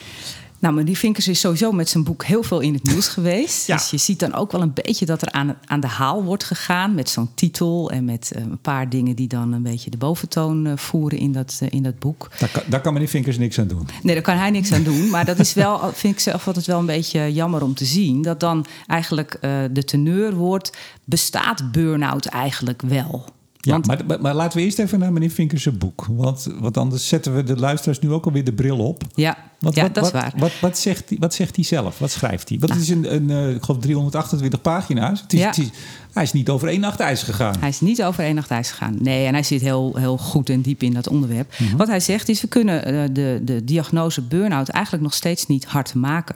Nou, 0.62 0.75
maar 0.75 0.85
die 0.85 0.99
Vinkers 0.99 1.28
is 1.28 1.40
sowieso 1.40 1.73
met 1.73 1.88
zijn 1.88 2.04
boek 2.04 2.25
heel 2.25 2.42
veel 2.42 2.61
in 2.61 2.75
het 2.75 2.83
nieuws 2.83 3.09
geweest. 3.19 3.66
Ja. 3.66 3.76
Dus 3.76 3.90
je 3.90 3.97
ziet 3.97 4.19
dan 4.19 4.35
ook 4.35 4.52
wel 4.52 4.62
een 4.62 4.73
beetje 4.73 5.07
dat 5.07 5.23
er 5.23 5.31
aan, 5.31 5.57
aan 5.64 5.81
de 5.81 5.87
haal 5.87 6.25
wordt 6.25 6.45
gegaan 6.45 6.95
met 6.95 7.09
zo'n 7.09 7.31
titel 7.35 7.90
en 7.90 8.04
met 8.04 8.33
uh, 8.37 8.42
een 8.42 8.59
paar 8.59 8.88
dingen 8.88 9.16
die 9.16 9.28
dan 9.28 9.52
een 9.52 9.62
beetje 9.62 9.90
de 9.90 9.97
boventoon 9.97 10.66
uh, 10.66 10.73
voeren 10.76 11.19
in 11.19 11.33
dat, 11.33 11.61
uh, 11.62 11.69
in 11.71 11.83
dat 11.83 11.99
boek. 11.99 12.31
Daar 12.38 12.49
kan, 12.49 12.62
daar 12.66 12.81
kan 12.81 12.92
meneer 12.92 13.09
Vinkers 13.09 13.38
niks 13.38 13.59
aan 13.59 13.66
doen. 13.66 13.88
Nee, 14.02 14.14
daar 14.14 14.25
kan 14.25 14.37
hij 14.37 14.50
niks 14.50 14.73
aan 14.73 14.83
doen. 14.83 15.11
Maar 15.11 15.25
dat 15.25 15.38
is 15.38 15.54
wel, 15.54 15.78
vind 15.92 16.14
ik 16.14 16.21
zelf 16.21 16.47
altijd 16.47 16.66
wel 16.66 16.78
een 16.78 16.87
beetje 16.87 17.33
jammer 17.33 17.62
om 17.62 17.75
te 17.75 17.85
zien. 17.85 18.23
Dat 18.23 18.40
dan 18.40 18.66
eigenlijk 18.87 19.38
de 19.73 19.85
teneur 19.85 20.35
wordt, 20.35 20.76
bestaat 21.04 21.73
burn-out 21.73 22.26
eigenlijk 22.26 22.83
wel? 22.83 23.25
Ja, 23.64 23.73
Want- 23.81 24.07
maar, 24.07 24.21
maar, 24.21 24.35
laten 24.35 24.59
we 24.59 24.64
eerst 24.64 24.78
even 24.78 24.99
naar 24.99 25.12
meneer 25.12 25.31
Vinkers' 25.31 25.76
boek. 25.78 26.07
Want, 26.11 26.47
want 26.59 26.76
anders 26.76 27.09
zetten 27.09 27.35
we 27.35 27.42
de 27.42 27.57
luisteraars 27.57 27.99
nu 27.99 28.11
ook 28.12 28.25
alweer 28.25 28.45
de 28.45 28.52
bril 28.52 28.78
op. 28.78 29.02
Ja, 29.14 29.37
Want 29.59 29.75
ja 29.75 29.83
wat, 29.83 29.95
dat 29.95 30.04
is 30.07 30.11
wat, 30.11 30.23
waar. 30.23 30.33
Wat, 30.37 30.52
wat, 30.61 30.78
zegt 30.78 31.09
hij, 31.09 31.19
wat 31.21 31.35
zegt 31.35 31.57
hij 31.57 31.64
zelf? 31.64 31.99
Wat 31.99 32.11
schrijft 32.11 32.49
hij? 32.49 32.59
Want 32.59 32.73
het 32.73 32.83
is 32.83 32.88
een, 32.88 33.14
een 33.14 33.31
eh, 33.31 33.54
ik 33.54 33.62
geloof 33.62 33.81
328 33.81 34.61
pagina's. 34.61 35.21
Het 35.21 35.33
is, 35.33 35.40
Ja. 35.40 35.47
het 35.47 35.59
is, 35.59 35.69
hij 36.12 36.23
is 36.23 36.33
niet 36.33 36.49
over 36.50 36.69
één 36.69 36.81
nacht 36.81 37.00
ijs 37.00 37.23
gegaan. 37.23 37.54
Hij 37.59 37.69
is 37.69 37.81
niet 37.81 38.02
over 38.02 38.25
één 38.25 38.35
nacht 38.35 38.50
ijs 38.50 38.71
gegaan. 38.71 38.97
Nee, 39.00 39.26
en 39.26 39.33
hij 39.33 39.42
zit 39.42 39.61
heel, 39.61 39.97
heel 39.97 40.19
goed 40.19 40.50
en 40.50 40.61
diep 40.61 40.83
in 40.83 40.92
dat 40.92 41.09
onderwerp. 41.09 41.54
Mhm. 41.59 41.76
Wat 41.76 41.88
hij 41.88 42.00
zegt 42.00 42.28
is, 42.28 42.40
we 42.40 42.49
kunnen 42.49 42.85
eh, 42.85 43.02
de, 43.12 43.40
de 43.42 43.64
diagnose 43.64 44.23
burn-out 44.23 44.69
eigenlijk 44.69 45.04
nog 45.04 45.14
steeds 45.14 45.47
niet 45.47 45.64
hard 45.64 45.95
maken. 45.95 46.35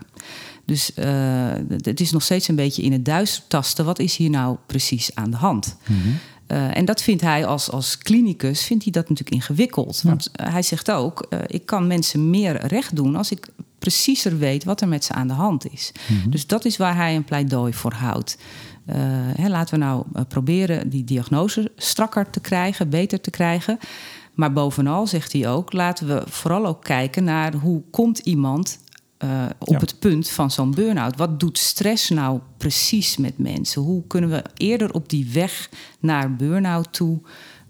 Dus 0.65 0.95
eh, 0.95 1.07
het 1.69 2.01
is 2.01 2.11
nog 2.13 2.23
steeds 2.23 2.49
een 2.49 2.57
beetje 2.57 2.83
in 2.83 2.93
het 2.93 3.05
duister 3.05 3.43
tasten. 3.49 3.85
Wat 3.85 3.99
is 3.99 4.17
hier 4.17 4.31
nou 4.31 4.57
precies 4.67 5.15
aan 5.15 5.31
de 5.31 5.37
hand? 5.37 5.77
Mhm. 5.87 6.09
Eh, 6.47 6.77
en 6.77 6.85
dat 6.85 7.03
vindt 7.03 7.23
hij 7.23 7.47
als, 7.47 7.71
als 7.71 7.99
klinicus 7.99 8.65
vindt 8.65 8.83
hij 8.83 8.93
dat 8.93 9.09
natuurlijk 9.09 9.37
ingewikkeld. 9.37 10.03
Want 10.03 10.31
eh, 10.33 10.53
hij 10.53 10.63
zegt 10.63 10.91
ook, 10.91 11.27
eh, 11.29 11.39
ik 11.47 11.67
kan 11.67 11.87
mensen 11.87 12.31
meer 12.31 12.67
recht 12.67 12.97
doen 12.97 13.17
als 13.17 13.31
ik 13.31 13.49
preciezer 13.79 14.39
weet 14.39 14.65
wat 14.65 14.81
er 14.81 14.89
met 14.89 15.05
ze 15.05 15.13
aan 15.13 15.29
de 15.29 15.35
hand 15.35 15.73
is. 15.73 15.93
Dus 16.29 16.47
dat 16.47 16.65
is 16.65 16.77
waar 16.77 16.97
hij 16.97 17.17
een 17.17 17.25
pleidooi 17.25 17.73
voor 17.73 17.93
houdt. 17.93 18.39
Hè, 19.37 19.49
laten 19.49 19.79
we 19.79 19.85
nou 19.85 20.05
proberen 20.29 20.89
die 20.89 21.05
diagnose 21.05 21.73
strakker 21.77 22.31
te 22.31 22.41
krijgen, 22.41 22.91
beter 22.91 23.21
te 23.21 23.31
krijgen. 23.31 23.79
Maar 24.35 24.53
bovenal 24.53 25.07
zegt 25.07 25.33
hij 25.33 25.49
ook, 25.49 25.73
laten 25.73 26.07
we 26.07 26.23
vooral 26.27 26.67
ook 26.67 26.85
kijken 26.85 27.25
naar 27.25 27.55
hoe 27.55 27.83
komt 27.91 28.19
iemand 28.19 28.79
eh, 29.19 29.29
op 29.59 29.69
Ja. 29.69 29.79
het 29.79 29.99
punt 29.99 30.29
van 30.29 30.51
zo'n 30.51 30.71
burn-out. 30.71 31.17
Wat 31.17 31.41
doet 31.41 31.59
stress 31.59 32.09
nou 32.11 32.41
precies 32.57 33.17
met 33.17 33.39
mensen? 33.39 33.83
Hoe 33.83 34.03
kunnen 34.07 34.31
we 34.31 34.43
eerder 34.57 34.93
op 34.93 35.09
die 35.09 35.31
weg 35.33 35.69
naar 36.01 36.37
burn-out 36.37 36.93
toe 36.93 37.21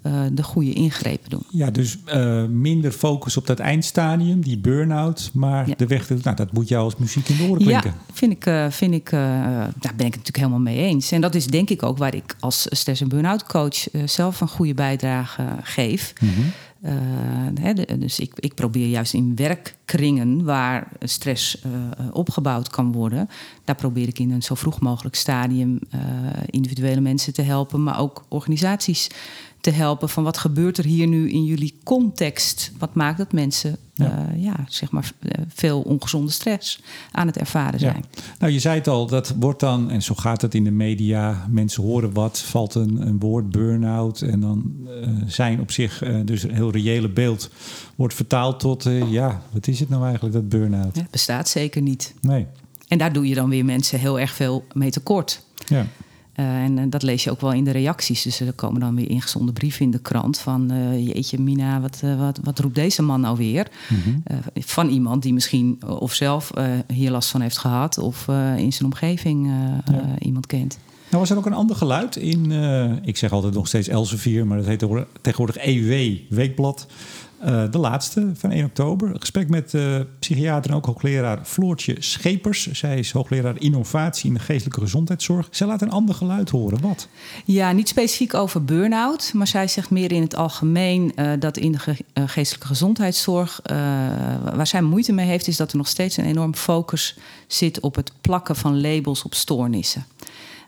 eh, 0.03 0.13
de 0.33 0.43
goede 0.43 0.73
ingrepen 0.73 1.31
doen? 1.31 1.43
Ja, 1.51 1.71
dus 1.71 1.99
eh, 2.05 2.45
minder 2.45 2.91
focus 2.93 3.37
op 3.37 3.47
dat 3.47 3.59
eindstadium, 3.59 4.41
die 4.43 4.59
burn-out. 4.59 5.31
Maar 5.33 5.69
Ja. 5.69 5.75
de 5.77 5.87
weg, 5.87 6.09
nou, 6.09 6.37
dat 6.37 6.53
moet 6.53 6.69
jou 6.69 6.85
als 6.85 6.97
muziek 6.97 7.29
in 7.29 7.37
de 7.37 7.43
oren 7.43 7.63
klinken. 7.63 7.91
Ja, 7.91 8.13
vind 8.15 8.33
ik, 8.33 8.73
vind 8.73 8.95
ik, 8.95 9.11
daar 9.11 9.73
ben 9.97 10.07
ik 10.07 10.15
het 10.15 10.25
natuurlijk 10.25 10.37
helemaal 10.37 10.59
mee 10.59 10.79
eens. 10.79 11.13
En 11.13 11.21
dat 11.21 11.35
is 11.35 11.47
denk 11.47 11.71
ik 11.71 11.83
ook 11.83 11.99
waar 11.99 12.15
ik 12.15 12.37
als 12.41 12.67
stress- 12.71 13.01
en 13.01 13.09
burn-out 13.09 13.45
coach 13.47 13.87
zelf 14.05 14.41
een 14.41 14.49
goede 14.49 14.75
bijdrage 14.75 15.43
geef. 15.63 16.13
Mhm. 16.21 16.31
Eh, 16.87 16.95
hè, 17.61 17.99
dus 17.99 18.21
ik, 18.21 18.33
ik 18.37 18.55
probeer 18.55 18.89
juist 18.89 19.15
in 19.15 19.37
werkkringen 19.37 20.45
waar 20.45 20.89
stress 21.01 21.61
eh, 21.61 21.71
opgebouwd 22.13 22.69
kan 22.69 22.93
worden, 22.93 23.29
daar 23.65 23.75
probeer 23.75 24.09
ik 24.09 24.19
in 24.19 24.31
een 24.31 24.43
zo 24.43 24.55
vroeg 24.55 24.81
mogelijk 24.81 25.15
stadium 25.15 25.79
eh, 25.91 26.01
individuele 26.47 27.01
mensen 27.01 27.33
te 27.33 27.43
helpen, 27.43 27.83
maar 27.83 28.01
ook 28.01 28.25
organisaties 28.29 29.11
te 29.61 29.71
helpen 29.71 30.09
van 30.09 30.25
wat 30.25 30.39
gebeurt 30.39 30.79
er 30.79 30.85
hier 30.85 31.07
nu 31.07 31.31
in 31.31 31.45
jullie 31.45 31.79
context? 31.85 32.73
Wat 32.79 32.95
maakt 32.95 33.19
dat 33.19 33.33
mensen 33.33 33.77
Ja. 33.95 34.05
ja. 34.05 34.33
ja, 34.37 34.65
zeg 34.69 34.91
maar 34.91 35.13
eh, 35.19 35.43
veel 35.49 35.81
ongezonde 35.81 36.31
stress 36.33 36.81
aan 37.13 37.27
het 37.27 37.37
ervaren 37.37 37.81
Ja. 37.81 37.91
zijn? 37.91 38.05
Nou, 38.39 38.53
je 38.53 38.59
zei 38.59 38.79
het 38.79 38.89
al, 38.89 39.07
dat 39.07 39.35
wordt 39.39 39.61
dan, 39.61 39.91
en 39.91 40.03
zo 40.03 40.15
gaat 40.15 40.43
het 40.43 40.55
in 40.55 40.65
de 40.65 40.71
media, 40.71 41.47
mensen 41.51 41.83
horen 41.83 42.13
wat, 42.13 42.39
valt 42.39 42.75
een, 42.75 43.07
een 43.07 43.19
woord 43.19 43.51
burn-out 43.51 44.21
en 44.21 44.41
dan 44.41 44.75
eh, 45.03 45.09
zijn 45.27 45.61
op 45.61 45.71
zich, 45.71 46.03
eh, 46.03 46.17
dus 46.25 46.43
een 46.43 46.55
heel 46.55 46.71
reële 46.71 47.09
beeld, 47.09 47.51
wordt 47.97 48.15
vertaald 48.15 48.61
tot, 48.61 48.87
eh, 48.87 49.13
ja, 49.13 49.43
wat 49.53 49.67
is 49.67 49.81
het 49.81 49.89
nou 49.89 50.05
eigenlijk, 50.05 50.35
dat 50.35 50.49
burn-out? 50.49 50.97
Ja, 50.97 51.07
bestaat 51.11 51.49
zeker 51.49 51.83
niet. 51.83 52.15
Nee, 52.21 52.47
En 52.89 52.99
daar 52.99 53.13
doe 53.13 53.29
je 53.29 53.35
dan 53.35 53.49
weer 53.49 53.65
mensen 53.65 53.99
heel 53.99 54.21
erg 54.21 54.35
veel 54.35 54.65
mee 54.73 54.91
tekort. 54.91 55.43
ja. 55.69 55.87
Eh, 56.37 56.63
en 56.63 56.79
eh, 56.79 56.85
dat 56.89 57.03
lees 57.03 57.25
je 57.25 57.31
ook 57.31 57.41
wel 57.41 57.53
in 57.53 57.65
de 57.65 57.71
reacties. 57.71 58.23
Dus 58.23 58.41
er 58.41 58.53
komen 58.53 58.81
dan 58.81 58.95
weer 58.95 59.11
ingezonde 59.11 59.53
brieven 59.53 59.85
in 59.85 59.91
de 59.91 59.99
krant 59.99 60.39
van... 60.39 60.71
eh, 60.71 61.07
jeetje 61.07 61.41
Mina, 61.41 61.81
wat, 61.81 62.03
wat, 62.19 62.39
wat 62.43 62.59
roept 62.59 62.75
deze 62.75 63.03
man 63.03 63.21
nou 63.21 63.37
weer? 63.37 63.67
Mhm. 63.89 64.41
Van 64.55 64.89
iemand 64.89 65.23
die 65.23 65.33
misschien 65.33 65.87
of 65.87 66.15
zelf 66.15 66.51
hier 66.93 67.11
last 67.11 67.31
van 67.31 67.41
heeft 67.41 67.59
gehad... 67.59 67.99
of 67.99 68.29
in 68.57 68.73
zijn 68.73 68.85
omgeving 68.85 69.47
Ja. 69.47 70.19
iemand 70.19 70.47
kent. 70.47 70.79
Nou 71.17 71.29
was 71.29 71.37
er 71.37 71.45
ook 71.45 71.53
een 71.53 71.59
ander 71.59 71.77
geluid 71.77 72.17
in, 72.17 72.53
eh, 72.53 72.93
ik 73.03 73.17
zeg 73.17 73.33
altijd 73.33 73.55
nog 73.55 73.67
steeds 73.67 73.89
Elsevier, 73.89 74.47
maar 74.47 74.57
dat 74.57 74.67
heet 74.67 74.85
tegenwoordig- 75.21 75.57
EW 75.67 76.17
Weekblad. 76.29 76.87
Eh, 77.39 77.71
de 77.71 77.79
laatste 77.79 78.31
van 78.35 78.51
1 78.51 78.65
oktober. 78.65 79.09
Een 79.09 79.21
gesprek 79.21 79.49
met 79.49 79.75
eh, 79.75 80.01
psychiater 80.19 80.71
en 80.71 80.77
ook 80.77 80.87
hoogleraar 80.87 81.39
Floortje 81.45 81.97
Schepers. 81.99 82.71
Zij 82.73 82.99
is 82.99 83.13
hoogleraar 83.13 83.61
innovatie 83.61 84.29
in 84.29 84.35
de 84.35 84.41
geestelijke 84.41 84.81
gezondheidszorg. 84.81 85.49
Zij 85.51 85.67
laat 85.67 85.83
een 85.83 85.91
ander 85.91 86.15
geluid 86.15 86.51
horen. 86.51 86.81
Wat? 86.81 87.09
Ja, 87.45 87.73
niet 87.73 87.89
specifiek 87.89 88.35
over 88.35 88.65
burn-out, 88.65 89.31
maar 89.35 89.47
zij 89.47 89.69
zegt 89.69 89.91
meer 89.91 90.13
in 90.13 90.23
het 90.23 90.37
algemeen 90.37 91.13
dat 91.39 91.57
in 91.57 91.73
de 91.73 91.79
ge- 91.79 92.05
geestelijke 92.27 92.67
gezondheidszorg, 92.67 93.61
waar 94.55 94.67
zij 94.67 94.83
moeite 94.83 95.13
mee 95.13 95.27
heeft, 95.27 95.47
is 95.49 95.57
dat 95.57 95.71
er 95.71 95.77
nog 95.77 95.89
steeds 95.89 96.17
een 96.17 96.25
enorm 96.25 96.55
focus 96.55 97.19
zit 97.47 97.81
op 97.81 97.95
het 97.95 98.13
plakken 98.21 98.57
van 98.57 98.81
labels 98.81 99.23
op 99.23 99.35
stoornissen. 99.35 100.05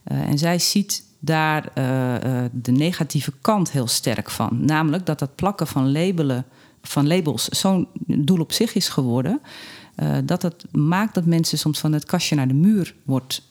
Eh, 0.08 0.20
en 0.20 0.38
zij 0.38 0.58
ziet 0.58 1.04
daar 1.18 1.70
eh, 1.74 2.44
eh, 2.44 2.50
de 2.52 2.72
negatieve 2.72 3.32
kant 3.40 3.70
heel 3.70 3.86
sterk 3.86 4.30
van, 4.30 4.64
namelijk 4.64 5.06
dat 5.06 5.18
dat 5.18 5.34
plakken 5.34 5.66
van 5.66 5.92
labelen 5.92 6.44
van 6.82 7.06
labels 7.06 7.48
zo'n 7.48 7.88
doel 8.06 8.40
op 8.40 8.52
zich 8.52 8.74
is 8.74 8.88
geworden, 8.88 9.40
dat 10.24 10.42
het 10.42 10.64
maakt 10.72 11.14
dat 11.14 11.24
mensen 11.24 11.58
soms 11.58 11.78
van 11.78 11.92
het 11.92 12.04
kastje 12.04 12.34
naar 12.34 12.48
de 12.48 12.54
muur 12.54 12.94
wordt, 13.04 13.42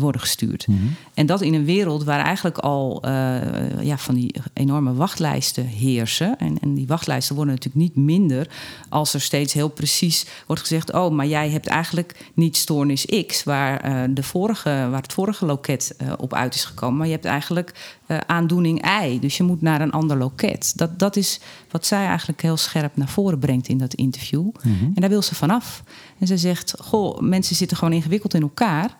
worden 0.00 0.20
gestuurd. 0.20 0.66
En 1.14 1.26
dat 1.26 1.40
in 1.40 1.54
een 1.54 1.64
wereld 1.64 2.04
waar 2.04 2.20
eigenlijk 2.20 2.58
al 2.58 3.02
eh, 3.02 3.82
ja, 3.82 3.98
van 3.98 4.14
die 4.14 4.34
enorme 4.52 4.94
wachtlijsten 4.94 5.66
heersen. 5.66 6.38
En, 6.38 6.58
en 6.60 6.74
die 6.74 6.86
wachtlijsten 6.86 7.36
worden 7.36 7.54
natuurlijk 7.54 7.84
niet 7.84 8.04
minder 8.04 8.48
als 8.88 9.14
er 9.14 9.20
steeds 9.20 9.52
heel 9.52 9.68
precies 9.68 10.26
wordt 10.46 10.62
gezegd: 10.62 10.92
Oh, 10.92 11.12
maar 11.12 11.26
jij 11.26 11.50
hebt 11.50 11.66
eigenlijk 11.66 12.30
niet 12.34 12.56
stoornis 12.56 13.06
X, 13.26 13.44
waar, 13.44 13.80
eh, 13.80 14.02
de 14.10 14.22
vorige, 14.22 14.88
waar 14.90 15.02
het 15.02 15.12
vorige 15.12 15.46
loket 15.46 15.94
eh, 15.96 16.12
op 16.16 16.34
uit 16.34 16.54
is 16.54 16.64
gekomen. 16.64 16.96
Maar 16.96 17.06
je 17.06 17.12
hebt 17.12 17.24
eigenlijk 17.24 17.98
eh, 18.06 18.18
aandoening 18.26 18.86
Y. 19.02 19.18
Dus 19.18 19.36
je 19.36 19.42
moet 19.42 19.60
naar 19.60 19.80
een 19.80 19.92
ander 19.92 20.16
loket. 20.16 20.72
Dat, 20.76 20.98
dat 20.98 21.16
is 21.16 21.40
wat 21.70 21.86
zij 21.86 22.06
eigenlijk 22.06 22.42
heel 22.42 22.56
scherp 22.56 22.96
naar 22.96 23.08
voren 23.08 23.38
brengt 23.38 23.68
in 23.68 23.78
dat 23.78 23.94
interview. 23.94 24.50
En 24.62 24.94
daar 24.94 25.10
wil 25.10 25.22
ze 25.22 25.34
vanaf. 25.34 25.82
En 26.18 26.26
ze 26.26 26.38
zegt: 26.38 26.74
Goh, 26.78 27.20
mensen 27.20 27.56
zitten 27.56 27.76
gewoon 27.76 27.92
ingewikkeld 27.92 28.34
in 28.34 28.42
elkaar. 28.42 28.96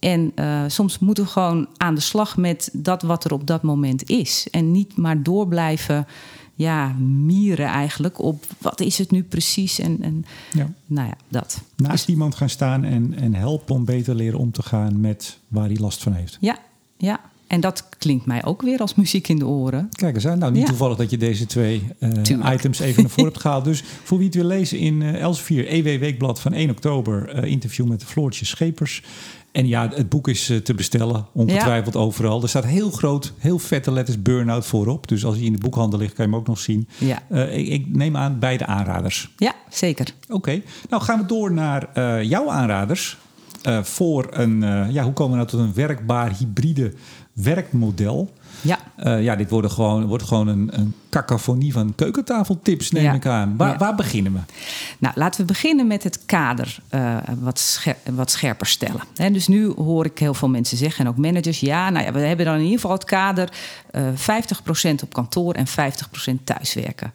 En 0.00 0.32
eh, 0.34 0.64
soms 0.66 0.98
moeten 0.98 1.24
we 1.24 1.30
gewoon 1.30 1.68
aan 1.76 1.94
de 1.94 2.00
slag 2.00 2.36
met 2.36 2.70
dat 2.72 3.02
wat 3.02 3.24
er 3.24 3.32
op 3.32 3.46
dat 3.46 3.62
moment 3.62 4.08
is. 4.08 4.48
En 4.50 4.70
niet 4.70 4.96
maar 4.96 5.22
door 5.22 5.48
blijven 5.48 6.06
ja, 6.54 6.88
mieren 6.98 7.66
eigenlijk 7.66 8.18
op 8.18 8.44
wat 8.58 8.80
is 8.80 8.98
het 8.98 9.10
nu 9.10 9.22
precies. 9.22 9.78
En, 9.78 10.02
en 10.02 10.24
Ja. 10.52 10.72
nou 10.86 11.08
ja, 11.08 11.16
dat. 11.28 11.62
Naast 11.76 12.08
iemand 12.08 12.34
gaan 12.34 12.48
staan 12.48 12.84
en, 12.84 13.14
en 13.14 13.34
helpen 13.34 13.74
om 13.74 13.84
beter 13.84 14.14
leren 14.14 14.38
om 14.38 14.52
te 14.52 14.62
gaan 14.62 15.00
met 15.00 15.38
waar 15.48 15.66
hij 15.66 15.76
last 15.76 16.02
van 16.02 16.12
heeft. 16.12 16.36
Ja, 16.40 16.58
ja. 16.96 17.20
En 17.50 17.60
dat 17.60 17.88
klinkt 17.98 18.26
mij 18.26 18.44
ook 18.44 18.62
weer 18.62 18.78
als 18.78 18.94
muziek 18.94 19.28
in 19.28 19.38
de 19.38 19.46
oren. 19.46 19.88
Kijk 19.92 20.14
eens 20.14 20.26
aan. 20.26 20.38
Nou, 20.38 20.52
niet 20.52 20.60
Ja. 20.62 20.66
toevallig 20.68 20.96
dat 20.96 21.10
je 21.10 21.16
deze 21.16 21.46
twee 21.46 21.82
eh, 21.98 22.52
items 22.52 22.78
even 22.80 23.02
naar 23.02 23.10
voren 23.10 23.30
hebt 23.32 23.40
gehaald. 23.40 23.64
Dus 23.64 23.82
voor 24.02 24.18
wie 24.18 24.26
het 24.26 24.34
wil 24.36 24.44
lezen 24.44 24.78
in 24.78 25.02
eh 25.02 25.20
Elsevier, 25.20 25.68
EW 25.68 26.00
Weekblad 26.00 26.40
van 26.40 26.52
1 26.52 26.70
oktober. 26.70 27.28
eh, 27.28 27.50
interview 27.50 27.86
met 27.88 28.04
Floortje 28.04 28.44
Schepers. 28.44 29.02
En 29.52 29.66
ja, 29.68 29.88
het 29.94 30.08
boek 30.08 30.28
is 30.28 30.52
te 30.64 30.74
bestellen. 30.74 31.26
Ongetwijfeld 31.32 31.96
overal. 31.96 32.42
Er 32.42 32.48
staat 32.48 32.64
heel 32.66 32.90
groot, 32.90 33.32
heel 33.38 33.58
vette 33.58 33.92
letters 33.92 34.22
burn-out 34.22 34.66
voorop. 34.66 35.08
Dus 35.08 35.24
als 35.24 35.36
hij 35.36 35.44
in 35.44 35.52
de 35.52 35.58
boekhandel 35.58 35.98
ligt, 35.98 36.14
kan 36.14 36.24
je 36.24 36.30
hem 36.30 36.40
ook 36.40 36.46
nog 36.46 36.58
zien. 36.58 36.88
Ja, 36.98 37.22
ik, 37.30 37.68
ik 37.68 37.86
neem 37.96 38.16
aan 38.16 38.38
beide 38.38 38.66
aanraders. 38.66 39.30
ja 39.36 39.54
zeker. 39.70 40.06
Oké, 40.28 40.62
nou 40.90 41.02
gaan 41.02 41.18
we 41.20 41.26
door 41.26 41.52
naar 41.52 41.88
jouw 42.24 42.50
aanraders. 42.50 43.18
Eh, 43.62 43.82
voor 43.82 44.26
een, 44.30 44.62
eh, 44.62 44.90
ja, 44.90 45.02
hoe 45.04 45.12
komen 45.12 45.32
we 45.32 45.36
nou 45.38 45.48
tot 45.48 45.60
een 45.60 45.74
werkbaar 45.74 46.32
hybride 46.38 46.92
werkmodel? 47.32 48.32
Ja. 48.62 48.78
Eh, 48.96 49.22
ja, 49.22 49.36
dit 49.36 49.50
wordt 49.50 49.72
gewoon, 49.72 50.06
wordt 50.06 50.24
gewoon 50.24 50.48
een, 50.48 50.68
een 50.72 50.94
cacophonie 51.10 51.72
van 51.72 51.94
keukentafeltips, 51.94 52.90
neem 52.90 53.02
Ja. 53.02 53.12
ik 53.12 53.26
aan. 53.26 53.56
Waar, 53.56 53.70
Ja. 53.72 53.78
waar 53.78 53.94
beginnen 53.94 54.32
we? 54.32 54.38
Nou, 54.98 55.14
laten 55.16 55.40
we 55.40 55.46
beginnen 55.46 55.86
met 55.86 56.02
het 56.02 56.24
kader 56.26 56.78
wat, 57.40 57.58
scher- 57.58 57.96
wat 58.12 58.30
scherper 58.30 58.66
stellen. 58.66 59.00
Hè, 59.16 59.30
dus 59.30 59.48
nu 59.48 59.72
hoor 59.76 60.04
ik 60.04 60.18
heel 60.18 60.34
veel 60.34 60.48
mensen 60.48 60.76
zeggen, 60.76 61.04
en 61.04 61.10
ook 61.10 61.16
managers... 61.18 61.60
ja, 61.60 61.90
nou 61.90 62.04
ja, 62.04 62.12
we 62.12 62.18
hebben 62.20 62.46
dan 62.46 62.54
in 62.54 62.60
ieder 62.62 62.78
geval 62.80 62.92
het 62.96 63.04
kader 63.04 63.48
eh 63.90 64.02
50% 64.90 65.02
op 65.02 65.12
kantoor 65.12 65.54
en 65.54 65.66
50% 65.66 66.34
thuiswerken. 66.44 67.12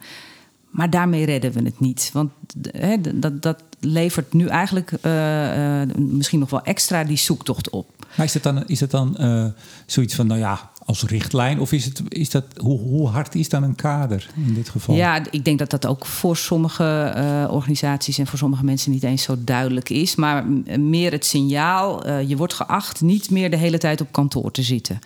Maar 0.70 0.90
daarmee 0.90 1.26
redden 1.26 1.52
we 1.52 1.62
het 1.64 1.80
niet. 1.80 2.10
Want 2.14 2.32
d- 2.62 2.72
dat, 3.14 3.42
dat 3.42 3.64
levert 3.86 4.34
nu 4.34 4.48
eigenlijk 4.48 4.92
eh, 5.02 5.82
eh, 5.82 5.90
misschien 5.96 6.40
nog 6.40 6.50
wel 6.50 6.64
extra 6.64 7.04
die 7.04 7.18
zoektocht 7.18 7.70
op. 7.70 8.06
Maar 8.16 8.26
is 8.26 8.34
het 8.34 8.44
dan, 8.44 8.68
is 8.68 8.80
het 8.80 8.92
dan 8.92 9.18
eh, 9.18 9.46
zoiets 9.86 10.16
van, 10.16 10.28
nou 10.28 10.40
ja, 10.40 10.70
als 10.86 11.04
richtlijn? 11.04 11.60
Of 11.60 11.72
is 11.72 11.86
het, 11.86 12.02
is 12.08 12.30
dat, 12.30 12.44
hoe, 12.58 12.80
hoe 12.80 13.08
hard 13.08 13.36
is 13.36 13.50
dan 13.50 13.64
een 13.64 13.76
kader 13.76 14.30
in 14.46 14.54
dit 14.54 14.70
geval? 14.70 14.96
Ja, 14.96 15.22
ik 15.32 15.46
denk 15.46 15.60
dat 15.60 15.70
dat 15.70 15.86
ook 15.86 16.06
voor 16.06 16.38
sommige 16.38 17.14
uh, 17.18 17.54
organisaties 17.54 18.18
en 18.18 18.28
voor 18.28 18.38
sommige 18.38 18.64
mensen 18.64 18.92
niet 18.92 19.04
eens 19.04 19.24
zo 19.24 19.36
duidelijk 19.40 19.90
is. 19.90 20.16
Maar 20.16 20.48
meer 20.80 21.12
het 21.12 21.26
signaal: 21.26 22.08
uh, 22.08 22.30
je 22.30 22.38
wordt 22.38 22.54
geacht 22.54 23.02
niet 23.02 23.30
meer 23.30 23.50
de 23.50 23.58
hele 23.58 23.78
tijd 23.78 24.02
op 24.02 24.12
kantoor 24.12 24.52
te 24.52 24.64
zitten. 24.64 25.00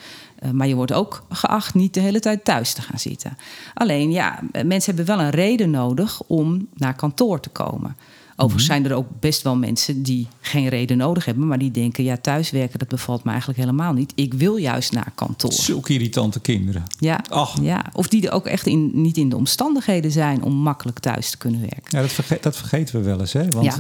Uh, 0.43 0.51
maar 0.51 0.67
je 0.67 0.75
wordt 0.75 0.93
ook 0.93 1.23
geacht 1.29 1.73
niet 1.73 1.93
de 1.93 1.99
hele 1.99 2.19
tijd 2.19 2.45
thuis 2.45 2.73
te 2.73 2.81
gaan 2.81 2.99
zitten. 2.99 3.37
Alleen 3.73 4.11
ja, 4.11 4.39
mensen 4.65 4.95
hebben 4.95 5.15
wel 5.15 5.25
een 5.25 5.31
reden 5.31 5.69
nodig 5.69 6.21
om 6.27 6.67
naar 6.75 6.95
kantoor 6.95 7.39
te 7.39 7.49
komen. 7.49 7.95
Overigens 8.41 8.67
mhm. 8.67 8.77
zijn 8.77 8.91
er 8.91 8.97
ook 8.97 9.07
best 9.19 9.41
wel 9.41 9.55
mensen 9.55 10.03
die 10.03 10.27
geen 10.41 10.67
reden 10.67 10.97
nodig 10.97 11.25
hebben, 11.25 11.47
maar 11.47 11.57
die 11.57 11.71
denken: 11.71 12.03
ja, 12.03 12.17
thuiswerken 12.17 12.79
dat 12.79 12.87
bevalt 12.87 13.23
me 13.23 13.29
eigenlijk 13.29 13.59
helemaal 13.59 13.93
niet. 13.93 14.11
Ik 14.15 14.33
wil 14.33 14.55
juist 14.55 14.91
naar 14.91 15.11
kantoor. 15.15 15.53
Zulke 15.53 15.93
irritante 15.93 16.39
kinderen. 16.39 16.83
Ja, 16.99 17.23
ja. 17.61 17.85
of 17.93 18.07
die 18.07 18.27
er 18.27 18.33
ook 18.33 18.45
echt 18.45 18.67
in, 18.67 18.91
niet 18.93 19.17
in 19.17 19.29
de 19.29 19.35
omstandigheden 19.35 20.11
zijn 20.11 20.43
om 20.43 20.53
makkelijk 20.53 20.99
thuis 20.99 21.29
te 21.29 21.37
kunnen 21.37 21.59
werken. 21.59 21.83
Ja, 21.83 22.01
dat, 22.01 22.11
verge 22.11 22.37
dat 22.41 22.57
vergeten 22.57 22.95
we 22.95 23.01
wel 23.01 23.19
eens. 23.19 23.33
Hè? 23.33 23.47
Want 23.47 23.65
ja. 23.65 23.77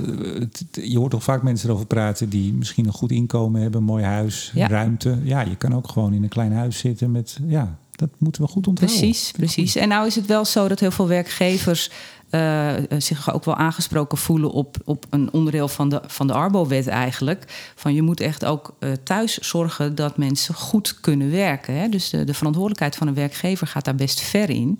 Eh, 0.71 0.89
je 0.89 0.97
hoort 0.97 1.11
toch 1.11 1.23
vaak 1.23 1.43
mensen 1.43 1.69
erover 1.69 1.87
praten 1.87 2.29
die 2.29 2.53
misschien 2.53 2.85
een 2.85 2.93
goed 2.93 3.11
inkomen 3.11 3.61
hebben, 3.61 3.79
een 3.79 3.85
mooi 3.85 4.03
huis, 4.03 4.51
ja. 4.53 4.67
ruimte. 4.67 5.19
Ja, 5.23 5.41
je 5.41 5.55
kan 5.55 5.75
ook 5.75 5.89
gewoon 5.89 6.13
in 6.13 6.23
een 6.23 6.29
klein 6.29 6.53
huis 6.53 6.77
zitten 6.77 7.11
met 7.11 7.39
ja, 7.47 7.77
dat 7.99 8.09
moeten 8.17 8.41
we 8.41 8.47
goed 8.47 8.67
onthouden. 8.67 8.99
Precies, 8.99 9.31
precies. 9.31 9.75
En 9.75 9.87
nou 9.87 10.07
is 10.07 10.15
het 10.15 10.25
wel 10.25 10.45
zo 10.45 10.67
dat 10.67 10.79
heel 10.79 10.91
veel 10.91 11.07
werkgevers 11.07 11.89
uh, 12.31 12.73
zich 12.97 13.33
ook 13.33 13.45
wel 13.45 13.55
aangesproken 13.55 14.17
voelen 14.17 14.51
op, 14.51 14.77
op 14.85 15.05
een 15.09 15.31
onderdeel 15.31 15.67
van 15.67 15.89
de, 15.89 16.01
van 16.07 16.27
de 16.27 16.33
Arbo-wet 16.33 16.87
eigenlijk. 16.87 17.71
Van 17.75 17.93
je 17.93 18.01
moet 18.01 18.19
echt 18.19 18.45
ook 18.45 18.75
uh, 18.79 18.91
thuis 19.03 19.37
zorgen 19.37 19.95
dat 19.95 20.17
mensen 20.17 20.53
goed 20.53 20.99
kunnen 20.99 21.31
werken. 21.31 21.73
Hè? 21.73 21.89
Dus 21.89 22.09
de, 22.09 22.23
de 22.23 22.33
verantwoordelijkheid 22.33 22.95
van 22.95 23.07
een 23.07 23.13
werkgever 23.13 23.67
gaat 23.67 23.85
daar 23.85 23.95
best 23.95 24.19
ver 24.21 24.49
in. 24.49 24.79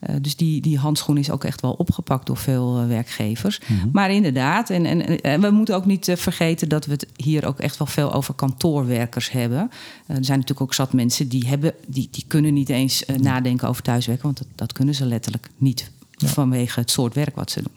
Uh, 0.00 0.16
dus 0.20 0.36
die, 0.36 0.60
die 0.60 0.78
handschoen 0.78 1.16
is 1.18 1.30
ook 1.30 1.44
echt 1.44 1.60
wel 1.60 1.72
opgepakt 1.72 2.26
door 2.26 2.36
veel 2.36 2.80
uh, 2.80 2.88
werkgevers. 2.88 3.60
Mm 3.66 3.78
-hmm. 3.78 3.90
Maar 3.92 4.10
inderdaad, 4.10 4.70
en, 4.70 4.86
en, 4.86 5.20
en, 5.20 5.40
we 5.40 5.50
moeten 5.50 5.74
ook 5.74 5.86
niet 5.86 6.08
uh, 6.08 6.16
vergeten 6.16 6.68
dat 6.68 6.86
we 6.86 6.92
het 6.92 7.06
hier 7.16 7.46
ook 7.46 7.58
echt 7.58 7.76
wel 7.76 7.86
veel 7.86 8.12
over 8.12 8.34
kantoorwerkers 8.34 9.30
hebben. 9.30 9.70
er 10.06 10.24
zijn 10.24 10.38
natuurlijk 10.38 10.60
ook 10.60 10.74
zat 10.74 10.92
mensen 10.92 11.28
die, 11.28 11.46
hebben, 11.46 11.74
die, 11.86 12.08
die 12.10 12.24
kunnen 12.26 12.54
niet 12.54 12.68
eens 12.68 13.04
nadenken 13.16 13.68
over 13.68 13.82
thuiswerken, 13.82 14.24
want 14.24 14.38
dat, 14.38 14.48
dat 14.54 14.72
kunnen 14.72 14.94
ze 14.94 15.06
letterlijk 15.06 15.48
niet 15.56 15.90
ja. 16.16 16.28
Vanwege 16.28 16.80
het 16.80 16.90
soort 16.90 17.14
werk 17.14 17.36
wat 17.36 17.50
ze 17.50 17.62
doen. 17.62 17.76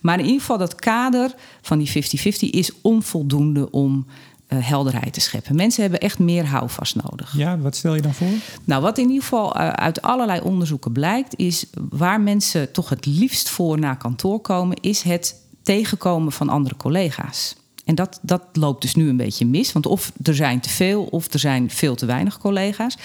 Maar 0.00 0.18
in 0.18 0.24
ieder 0.24 0.40
geval, 0.40 0.58
dat 0.58 0.74
kader 0.74 1.34
van 1.62 1.78
die 1.78 1.88
50-50 1.88 2.50
is 2.50 2.72
onvoldoende 2.82 3.70
om 3.70 4.06
uh, 4.48 4.58
helderheid 4.66 5.12
te 5.12 5.20
scheppen. 5.20 5.56
Mensen 5.56 5.82
hebben 5.82 6.00
echt 6.00 6.18
meer 6.18 6.46
houvast 6.46 6.96
nodig. 7.02 7.36
Ja, 7.36 7.58
wat 7.58 7.76
stel 7.76 7.94
je 7.94 8.02
dan 8.02 8.14
voor? 8.14 8.26
Nou, 8.64 8.82
wat 8.82 8.98
in 8.98 9.06
ieder 9.06 9.22
geval 9.22 9.56
uh, 9.56 9.68
uit 9.68 10.02
allerlei 10.02 10.40
onderzoeken 10.40 10.92
blijkt, 10.92 11.36
is 11.36 11.66
waar 11.90 12.20
mensen 12.20 12.72
toch 12.72 12.88
het 12.88 13.06
liefst 13.06 13.48
voor 13.48 13.78
naar 13.78 13.96
kantoor 13.96 14.40
komen, 14.40 14.76
is 14.80 15.02
het 15.02 15.34
tegenkomen 15.62 16.32
van 16.32 16.48
andere 16.48 16.76
collega's. 16.76 17.56
En 17.88 17.94
dat, 17.94 18.18
dat 18.22 18.42
loopt 18.52 18.82
dus 18.82 18.94
nu 18.94 19.08
een 19.08 19.16
beetje 19.16 19.46
mis. 19.46 19.72
Want 19.72 19.86
of 19.86 20.12
er 20.22 20.34
zijn 20.34 20.60
te 20.60 20.68
veel 20.68 21.04
of 21.04 21.32
er 21.32 21.38
zijn 21.38 21.70
veel 21.70 21.94
te 21.94 22.06
weinig 22.06 22.38
collega's. 22.38 22.96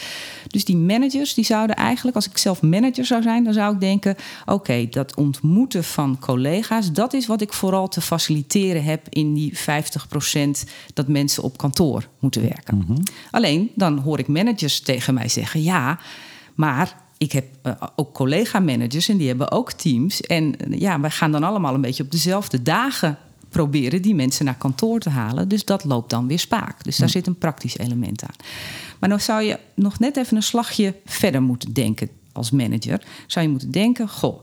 Dus 0.48 0.66
die 0.66 0.78
managers 0.78 1.34
die 1.34 1.46
zouden 1.46 1.76
eigenlijk, 1.76 2.16
als 2.16 2.30
ik 2.30 2.38
zelf 2.38 2.62
manager 2.62 3.06
zou 3.06 3.22
zijn, 3.22 3.44
dan 3.44 3.54
zou 3.54 3.74
ik 3.74 3.80
denken: 3.80 4.16
oké, 4.46 4.88
dat 4.90 5.16
ontmoeten 5.16 5.84
van 5.84 6.20
collega's, 6.20 6.92
dat 6.92 7.14
is 7.14 7.28
wat 7.28 7.42
ik 7.42 7.54
vooral 7.54 7.88
te 7.88 8.02
faciliteren 8.02 8.84
heb 8.84 9.08
in 9.10 9.34
die 9.34 9.54
50% 9.58 9.64
dat 10.94 11.08
mensen 11.08 11.44
op 11.44 11.58
kantoor 11.58 12.08
moeten 12.20 12.42
werken. 12.42 12.76
Mm 12.76 12.84
-hmm. 12.88 13.04
Alleen 13.32 13.72
dan 13.76 13.98
hoor 13.98 14.20
ik 14.20 14.28
managers 14.28 14.80
tegen 14.80 15.14
mij 15.14 15.30
zeggen: 15.30 15.62
ja, 15.62 16.00
maar 16.54 16.96
ik 17.18 17.32
heb 17.32 17.46
uh, 17.64 17.74
ook 17.96 18.14
collega-managers 18.14 19.10
en 19.10 19.18
die 19.18 19.28
hebben 19.28 19.52
ook 19.52 19.72
teams. 19.72 20.22
En 20.22 20.56
ja, 20.70 21.00
wij 21.00 21.10
gaan 21.10 21.32
dan 21.32 21.44
allemaal 21.44 21.74
een 21.74 21.82
beetje 21.82 22.04
op 22.04 22.12
dezelfde 22.12 22.62
dagen 22.62 23.18
proberen 23.54 24.02
die 24.02 24.16
mensen 24.16 24.46
naar 24.46 24.58
kantoor 24.58 25.00
te 25.00 25.10
halen. 25.10 25.48
Dus 25.48 25.66
dat 25.66 25.84
loopt 25.84 26.10
dan 26.10 26.28
weer 26.28 26.40
spaak. 26.40 26.84
Dus 26.84 26.98
daar 26.98 27.10
zit 27.10 27.28
een 27.28 27.38
praktisch 27.38 27.78
element 27.78 28.24
aan. 28.24 28.36
Maar 29.00 29.10
dan 29.10 29.20
zou 29.20 29.42
je 29.42 29.60
nog 29.76 30.00
net 30.00 30.18
even 30.18 30.36
een 30.36 30.44
slagje 30.44 30.96
verder 31.06 31.42
moeten 31.42 31.74
denken 31.74 32.10
als 32.32 32.52
manager. 32.52 33.06
Zou 33.28 33.46
je 33.46 33.52
moeten 33.52 33.72
denken: 33.72 34.10
goh, 34.10 34.40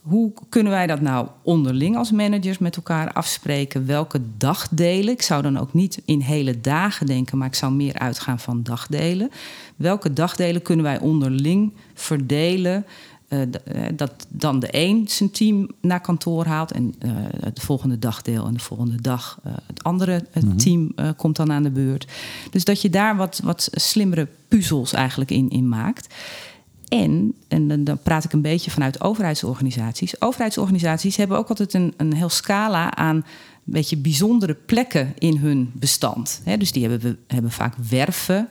hoe 0.00 0.32
kunnen 0.48 0.72
wij 0.72 0.86
dat 0.86 1.00
nou 1.00 1.28
onderling 1.42 1.96
als 1.96 2.10
managers 2.10 2.58
met 2.58 2.76
elkaar 2.76 3.12
afspreken? 3.12 3.86
Welke 3.86 4.20
dagdelen? 4.36 5.14
Ik 5.14 5.22
zou 5.22 5.42
dan 5.42 5.58
ook 5.58 5.72
niet 5.72 6.02
in 6.04 6.20
hele 6.20 6.60
dagen 6.60 7.06
denken, 7.06 7.38
maar 7.38 7.46
ik 7.46 7.54
zou 7.54 7.72
meer 7.72 7.98
uitgaan 7.98 8.38
van 8.38 8.62
dagdelen. 8.62 9.30
Welke 9.76 10.12
dagdelen 10.12 10.62
kunnen 10.62 10.84
wij 10.84 11.00
onderling 11.00 11.72
verdelen? 11.94 12.84
Uh, 13.32 13.42
dat 13.94 14.26
dan 14.28 14.60
de 14.60 14.68
een 14.70 15.04
zijn 15.08 15.30
team 15.30 15.68
naar 15.80 16.00
kantoor 16.00 16.46
haalt 16.46 16.72
en 16.72 16.94
uh, 17.04 17.10
het 17.40 17.60
volgende 17.60 17.98
dagdeel 17.98 18.46
en 18.46 18.52
de 18.52 18.60
volgende 18.60 19.00
dag 19.00 19.38
het 19.66 19.82
andere 19.82 20.24
-hmm. 20.32 20.56
team 20.56 20.94
komt 21.16 21.36
dan 21.36 21.52
aan 21.52 21.62
de 21.62 21.70
beurt. 21.70 22.06
Dus 22.50 22.64
dat 22.64 22.82
je 22.82 22.90
daar 22.90 23.16
wat, 23.16 23.40
wat 23.44 23.68
slimmere 23.72 24.28
puzzels 24.48 24.92
eigenlijk 24.92 25.30
in, 25.30 25.50
in 25.50 25.68
maakt. 25.68 26.14
En, 26.88 27.34
en 27.48 27.84
dan 27.84 27.98
praat 28.02 28.24
ik 28.24 28.32
een 28.32 28.42
beetje 28.42 28.70
vanuit 28.70 29.00
overheidsorganisaties. 29.00 30.20
Overheidsorganisaties 30.20 31.16
hebben 31.16 31.36
ook 31.36 31.48
altijd 31.48 31.74
een, 31.74 31.94
een 31.96 32.14
heel 32.14 32.28
scala 32.28 32.94
aan 32.94 33.16
een 33.16 33.24
beetje 33.72 33.96
bijzondere 33.96 34.54
plekken 34.54 35.14
in 35.18 35.36
hun 35.36 35.70
bestand. 35.74 36.40
He, 36.44 36.56
dus 36.56 36.72
die 36.72 36.88
hebben, 36.88 37.18
hebben 37.26 37.50
vaak 37.50 37.74
werven. 37.88 38.48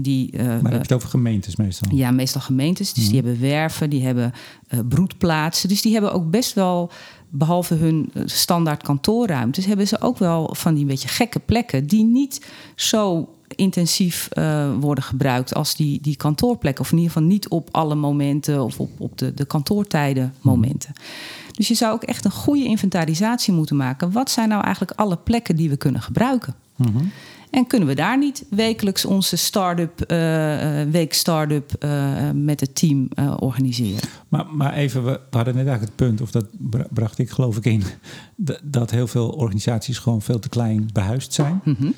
Die, 0.00 0.30
uh, 0.32 0.40
maar 0.40 0.56
heb 0.56 0.72
je 0.72 0.78
het 0.78 0.92
over 0.92 1.08
gemeentes 1.08 1.56
meestal? 1.56 1.94
Ja, 1.94 2.10
meestal 2.10 2.40
gemeentes. 2.40 2.92
Dus 2.92 3.04
mm. 3.04 3.10
die 3.10 3.20
hebben 3.20 3.40
werven, 3.40 3.90
die 3.90 4.04
hebben 4.04 4.32
uh, 4.70 4.80
broedplaatsen. 4.88 5.68
Dus 5.68 5.82
die 5.82 5.92
hebben 5.92 6.12
ook 6.12 6.30
best 6.30 6.54
wel, 6.54 6.90
behalve 7.28 7.74
hun 7.74 8.12
standaard 8.24 8.82
kantoorruimtes... 8.82 9.64
hebben 9.64 9.88
ze 9.88 10.00
ook 10.00 10.18
wel 10.18 10.54
van 10.54 10.74
die 10.74 10.84
beetje 10.84 11.08
gekke 11.08 11.38
plekken... 11.38 11.86
die 11.86 12.04
niet 12.04 12.46
zo 12.74 13.28
intensief 13.48 14.28
uh, 14.32 14.74
worden 14.80 15.04
gebruikt 15.04 15.54
als 15.54 15.76
die, 15.76 16.00
die 16.00 16.16
kantoorplekken. 16.16 16.84
Of 16.84 16.90
in 16.90 16.98
ieder 16.98 17.12
geval 17.12 17.28
niet 17.28 17.48
op 17.48 17.68
alle 17.72 17.94
momenten 17.94 18.64
of 18.64 18.80
op, 18.80 18.90
op 18.98 19.18
de, 19.18 19.34
de 19.34 19.44
kantoortijden 19.44 20.34
momenten. 20.40 20.92
Mm. 20.96 21.52
Dus 21.52 21.68
je 21.68 21.74
zou 21.74 21.92
ook 21.92 22.02
echt 22.02 22.24
een 22.24 22.30
goede 22.30 22.64
inventarisatie 22.64 23.52
moeten 23.52 23.76
maken. 23.76 24.12
Wat 24.12 24.30
zijn 24.30 24.48
nou 24.48 24.62
eigenlijk 24.62 25.00
alle 25.00 25.16
plekken 25.16 25.56
die 25.56 25.68
we 25.68 25.76
kunnen 25.76 26.02
gebruiken? 26.02 26.54
Mm 26.76 26.92
-hmm. 26.92 27.10
En 27.50 27.66
kunnen 27.66 27.88
we 27.88 27.94
daar 27.94 28.18
niet 28.18 28.44
wekelijks 28.50 29.04
onze 29.04 29.36
start-up, 29.36 30.12
uh, 30.12 30.82
week 30.82 31.14
start-up 31.14 31.72
uh, 31.84 32.30
met 32.34 32.60
het 32.60 32.74
team 32.74 33.08
uh, 33.18 33.34
organiseren? 33.40 34.08
Maar, 34.28 34.46
maar 34.46 34.72
even, 34.72 35.04
we 35.04 35.20
hadden 35.30 35.54
net 35.54 35.66
eigenlijk 35.66 35.98
het 35.98 36.08
punt, 36.08 36.20
of 36.20 36.30
dat 36.30 36.46
bracht 36.90 37.18
ik 37.18 37.30
geloof 37.30 37.56
ik 37.56 37.64
in, 37.64 37.82
dat 38.62 38.90
heel 38.90 39.06
veel 39.06 39.28
organisaties 39.28 39.98
gewoon 39.98 40.22
veel 40.22 40.38
te 40.38 40.48
klein 40.48 40.88
behuisd 40.92 41.32
zijn. 41.32 41.60
Mm 41.64 41.76
-hmm. 41.78 41.94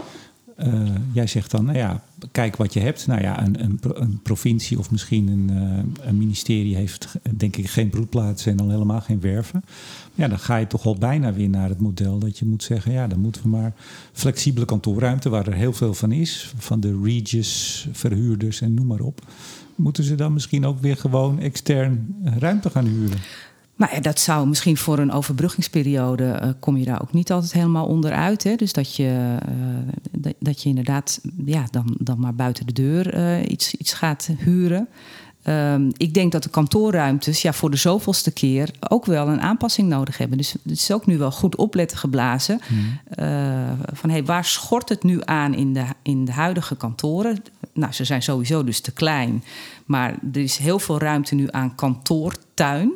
Uh, 0.66 0.90
jij 1.12 1.26
zegt 1.26 1.50
dan, 1.50 1.64
nou 1.64 1.78
ja, 1.78 2.02
kijk 2.32 2.56
wat 2.56 2.72
je 2.72 2.80
hebt. 2.80 3.06
Nou 3.06 3.20
ja, 3.20 3.42
een, 3.42 3.64
een, 3.64 3.80
een 3.82 4.20
provincie 4.22 4.78
of 4.78 4.90
misschien 4.90 5.28
een, 5.28 5.50
uh, 5.52 6.08
een, 6.08 6.18
ministerie 6.18 6.76
heeft 6.76 7.14
denk 7.36 7.56
ik 7.56 7.68
geen 7.68 7.90
broedplaatsen 7.90 8.50
en 8.50 8.56
dan 8.56 8.70
helemaal 8.70 9.00
geen 9.00 9.20
werven. 9.20 9.64
Ja, 10.14 10.28
dan 10.28 10.38
ga 10.38 10.56
je 10.56 10.66
toch 10.66 10.86
al 10.86 10.98
bijna 10.98 11.32
weer 11.32 11.48
naar 11.48 11.68
het 11.68 11.80
model 11.80 12.18
dat 12.18 12.38
je 12.38 12.44
moet 12.44 12.62
zeggen, 12.62 12.92
ja, 12.92 13.06
dan 13.06 13.20
moeten 13.20 13.42
we 13.42 13.48
maar 13.48 13.72
flexibele 14.12 14.66
kantoorruimte, 14.66 15.28
waar 15.28 15.46
er 15.46 15.54
heel 15.54 15.72
veel 15.72 15.94
van 15.94 16.12
is, 16.12 16.54
van 16.56 16.80
de 16.80 17.00
Regis, 17.02 17.88
verhuurders 17.92 18.60
en 18.60 18.74
noem 18.74 18.86
maar 18.86 19.00
op. 19.00 19.22
Moeten 19.74 20.04
ze 20.04 20.14
dan 20.14 20.32
misschien 20.32 20.66
ook 20.66 20.80
weer 20.80 20.96
gewoon 20.96 21.38
extern 21.38 22.16
ruimte 22.24 22.70
gaan 22.70 22.86
huren? 22.86 23.18
Maar 23.80 24.02
dat 24.02 24.20
zou 24.20 24.48
misschien 24.48 24.76
voor 24.76 24.98
een 24.98 25.12
overbruggingsperiode 25.12 26.40
uh, 26.42 26.48
kom 26.58 26.76
je 26.76 26.84
daar 26.84 27.02
ook 27.02 27.12
niet 27.12 27.32
altijd 27.32 27.52
helemaal 27.52 27.86
onderuit. 27.86 28.42
Hè? 28.42 28.54
Dus 28.54 28.72
dat 28.72 28.96
je, 28.96 29.36
uh, 30.22 30.32
dat, 30.38 30.62
je 30.62 30.68
inderdaad 30.68 31.20
ja, 31.44 31.64
dan, 31.70 31.96
dan 31.98 32.20
maar 32.20 32.34
buiten 32.34 32.66
de 32.66 32.72
deur 32.72 33.16
uh, 33.16 33.50
iets, 33.50 33.74
iets 33.74 33.92
gaat 33.92 34.30
huren. 34.38 34.88
Um, 35.44 35.90
ik 35.96 36.14
denk 36.14 36.32
dat 36.32 36.42
de 36.42 36.48
kantoorruimtes 36.48 37.42
ja, 37.42 37.52
voor 37.52 37.70
de 37.70 37.76
zoveelste 37.76 38.30
keer 38.30 38.70
ook 38.88 39.04
wel 39.04 39.28
een 39.28 39.40
aanpassing 39.40 39.88
nodig 39.88 40.18
hebben. 40.18 40.38
Dus 40.38 40.52
het 40.52 40.72
is 40.72 40.92
ook 40.92 41.06
nu 41.06 41.18
wel 41.18 41.32
goed 41.32 41.56
opletten 41.56 41.98
geblazen. 41.98 42.60
Mm. 42.68 42.98
van 43.92 44.10
hey, 44.10 44.24
waar 44.24 44.44
schort 44.44 44.88
het 44.88 45.02
nu 45.02 45.20
aan 45.24 45.54
in 45.54 45.72
de, 45.72 45.84
in 46.02 46.24
de 46.24 46.32
huidige 46.32 46.76
kantoren? 46.76 47.42
Nou, 47.72 47.92
ze 47.92 48.04
zijn 48.04 48.22
sowieso 48.22 48.64
dus 48.64 48.80
te 48.80 48.92
klein. 48.92 49.44
Maar 49.84 50.14
er 50.32 50.40
is 50.40 50.56
heel 50.56 50.78
veel 50.78 50.98
ruimte 50.98 51.34
nu 51.34 51.46
aan 51.50 51.74
kantoortuin. 51.74 52.92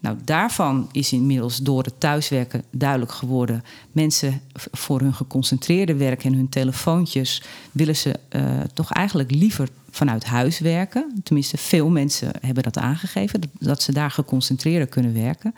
Nou, 0.00 0.16
daarvan 0.24 0.88
is 0.92 1.12
inmiddels 1.12 1.56
door 1.56 1.82
het 1.82 2.00
thuiswerken 2.00 2.62
duidelijk 2.70 3.12
geworden. 3.12 3.64
Mensen 3.92 4.40
voor 4.54 5.00
hun 5.00 5.14
geconcentreerde 5.14 5.94
werk 5.94 6.24
en 6.24 6.34
hun 6.34 6.48
telefoontjes 6.48 7.42
willen 7.72 7.96
ze 7.96 8.14
uh, 8.36 8.42
toch 8.74 8.92
eigenlijk 8.92 9.30
liever 9.30 9.68
vanuit 9.90 10.24
huis 10.24 10.58
werken. 10.58 11.20
Tenminste, 11.22 11.56
veel 11.56 11.88
mensen 11.88 12.30
hebben 12.40 12.62
dat 12.62 12.78
aangegeven, 12.78 13.40
dat 13.58 13.82
ze 13.82 13.92
daar 13.92 14.10
geconcentreerder 14.10 14.88
kunnen 14.88 15.14
werken. 15.14 15.54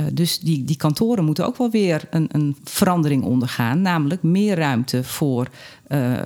Uh, 0.00 0.06
dus 0.12 0.38
die, 0.38 0.64
die 0.64 0.76
kantoren 0.76 1.24
moeten 1.24 1.46
ook 1.46 1.56
wel 1.56 1.70
weer 1.70 2.06
een, 2.10 2.28
een 2.32 2.56
verandering 2.64 3.22
ondergaan. 3.22 3.82
Namelijk 3.82 4.22
meer 4.22 4.56
ruimte 4.56 5.04
voor 5.04 5.48
uh, 5.88 6.20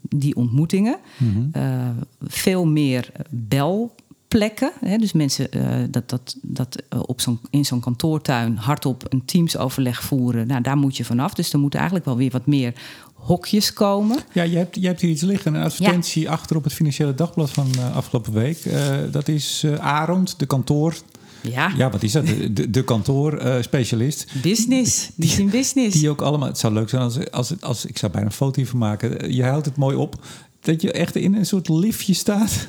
die 0.00 0.36
ontmoetingen. 0.36 0.98
Mm 1.16 1.50
-hmm. 1.52 1.94
veel 2.20 2.66
meer 2.66 3.12
bel 3.30 3.94
plekken. 4.30 4.72
Hè, 4.80 4.96
dus 4.96 5.12
mensen 5.12 5.48
uh, 5.56 5.64
dat, 5.90 6.08
dat, 6.10 6.36
dat 6.42 6.82
uh, 6.94 7.00
op 7.06 7.20
zo'n, 7.20 7.40
in 7.50 7.64
zo'n 7.64 7.80
kantoortuin 7.80 8.56
hardop 8.56 9.04
een 9.08 9.24
teamsoverleg 9.24 10.02
voeren. 10.02 10.46
Nou, 10.46 10.62
daar 10.62 10.76
moet 10.76 10.96
je 10.96 11.04
vanaf. 11.04 11.34
Dus 11.34 11.52
er 11.52 11.58
moet 11.58 11.74
eigenlijk 11.74 12.04
wel 12.04 12.16
weer 12.16 12.30
wat 12.30 12.46
meer 12.46 12.72
hokjes 13.14 13.72
komen. 13.72 14.18
Ja, 14.32 14.42
je 14.42 14.56
hebt, 14.56 14.76
je 14.80 14.86
hebt 14.86 15.00
hier 15.00 15.10
iets 15.10 15.22
liggen. 15.22 15.54
Een 15.54 15.62
advertentie 15.62 16.22
ja. 16.22 16.30
achter 16.30 16.56
op 16.56 16.64
het 16.64 16.72
Financiële 16.72 17.14
Dagblad 17.14 17.50
van 17.50 17.68
uh, 17.76 17.96
afgelopen 17.96 18.32
week. 18.32 18.58
dat 19.10 19.28
is 19.28 19.64
Arond, 19.78 20.38
de 20.38 20.46
kantoor... 20.46 20.94
Ja. 21.42 21.72
ja, 21.76 21.90
wat 21.90 22.02
is 22.02 22.12
dat? 22.12 22.26
De, 22.26 22.70
de 22.70 22.84
kantoorspecialist. 22.84 24.26
business. 24.42 25.10
Die 25.14 25.30
is 25.30 25.38
in 25.38 25.50
business. 25.50 25.98
Die 25.98 26.10
ook 26.10 26.20
allemaal. 26.20 26.48
Het 26.48 26.58
zou 26.58 26.72
leuk 26.72 26.88
zijn 26.88 27.02
als, 27.02 27.30
als, 27.30 27.60
als 27.60 27.84
ik 27.84 27.98
zou 27.98 28.12
bijna 28.12 28.26
een 28.26 28.32
foto 28.32 28.64
van 28.64 28.78
maken. 28.78 29.34
Je 29.34 29.44
houdt 29.44 29.66
het 29.66 29.76
mooi 29.76 29.96
op. 29.96 30.24
Dat 30.60 30.82
je 30.82 30.92
echt 30.92 31.16
in 31.16 31.34
een 31.34 31.46
soort 31.46 31.68
liftje 31.68 32.14
staat 32.14 32.68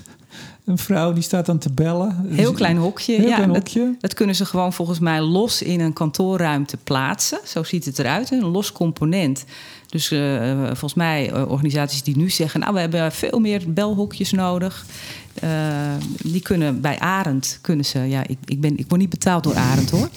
een 0.65 0.77
vrouw 0.77 1.13
die 1.13 1.23
staat 1.23 1.45
dan 1.45 1.57
te 1.57 1.71
bellen. 1.71 2.25
Heel 2.27 2.51
klein 2.51 2.77
hokje. 2.77 3.15
Heel 3.15 3.27
ja, 3.27 3.35
klein 3.35 3.53
dat, 3.53 3.57
hokje. 3.57 3.95
Dat, 3.99 4.13
kunnen 4.13 4.35
ze 4.35 4.45
gewoon 4.45 4.73
volgens 4.73 4.99
mij 4.99 5.21
los 5.21 5.61
in 5.61 5.79
een 5.79 5.93
kantoorruimte 5.93 6.77
plaatsen. 6.77 7.39
Zo 7.45 7.63
ziet 7.63 7.85
het 7.85 7.99
eruit, 7.99 8.31
een 8.31 8.45
los 8.45 8.71
component. 8.71 9.45
Dus 9.87 10.11
uh, 10.11 10.63
volgens 10.65 10.93
mij 10.93 11.33
uh, 11.33 11.51
organisaties 11.51 12.03
die 12.03 12.17
nu 12.17 12.29
zeggen... 12.29 12.59
nou, 12.59 12.73
we 12.73 12.79
hebben 12.79 13.11
veel 13.11 13.39
meer 13.39 13.63
belhokjes 13.67 14.31
nodig... 14.31 14.85
Uh, 15.43 15.93
die 16.23 16.41
kunnen 16.41 16.81
bij 16.81 16.99
Arend 16.99 17.59
kunnen 17.61 17.85
ze. 17.85 17.99
Ja, 17.99 18.27
ik, 18.27 18.37
ik, 18.45 18.61
ben, 18.61 18.77
ik 18.77 18.85
word 18.87 19.01
niet 19.01 19.09
betaald 19.09 19.43
door 19.43 19.55
Arend 19.55 19.89
hoor. 19.89 20.09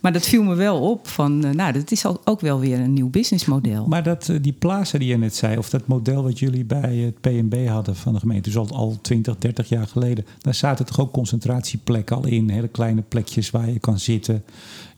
Maar 0.00 0.12
dat 0.12 0.26
viel 0.26 0.42
me 0.42 0.54
wel 0.54 0.90
op. 0.90 1.08
Van, 1.08 1.44
uh, 1.44 1.50
nou, 1.50 1.72
dat 1.72 1.90
is 1.90 2.04
ook 2.24 2.40
wel 2.40 2.60
weer 2.60 2.80
een 2.80 2.92
nieuw 2.92 3.08
businessmodel. 3.08 3.86
Maar 3.86 4.02
dat, 4.02 4.28
uh, 4.28 4.36
die 4.40 4.52
plaza 4.52 4.98
die 4.98 5.08
je 5.08 5.18
net 5.18 5.36
zei, 5.36 5.56
of 5.58 5.70
dat 5.70 5.86
model 5.86 6.22
wat 6.22 6.38
jullie 6.38 6.64
bij 6.64 6.96
het 6.96 7.20
PNB 7.20 7.66
hadden 7.68 7.96
van 7.96 8.12
de 8.12 8.18
gemeente, 8.18 8.48
dus 8.50 8.58
al, 8.58 8.68
al 8.70 8.98
20, 9.02 9.36
30 9.36 9.68
jaar 9.68 9.86
geleden, 9.86 10.26
daar 10.38 10.54
zaten 10.54 10.86
toch 10.86 11.00
ook 11.00 11.12
concentratieplekken 11.12 12.16
al 12.16 12.26
in. 12.26 12.50
Hele 12.50 12.68
kleine 12.68 13.02
plekjes 13.02 13.50
waar 13.50 13.70
je 13.70 13.78
kan 13.78 13.98
zitten. 13.98 14.44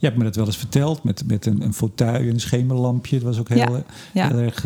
Je 0.02 0.08
hebt 0.08 0.20
me 0.20 0.24
dat 0.26 0.36
wel 0.36 0.46
eens 0.46 0.56
verteld 0.56 1.02
met, 1.02 1.22
met 1.26 1.46
een, 1.46 1.62
een 1.62 1.74
fauteuil, 1.74 2.28
een 2.28 2.40
schemerlampje. 2.40 3.18
Dat 3.18 3.26
was 3.26 3.38
ook 3.38 3.48
heel, 3.48 3.58
ja, 3.58 3.82
ja. 4.12 4.28
heel 4.28 4.38
erg 4.38 4.62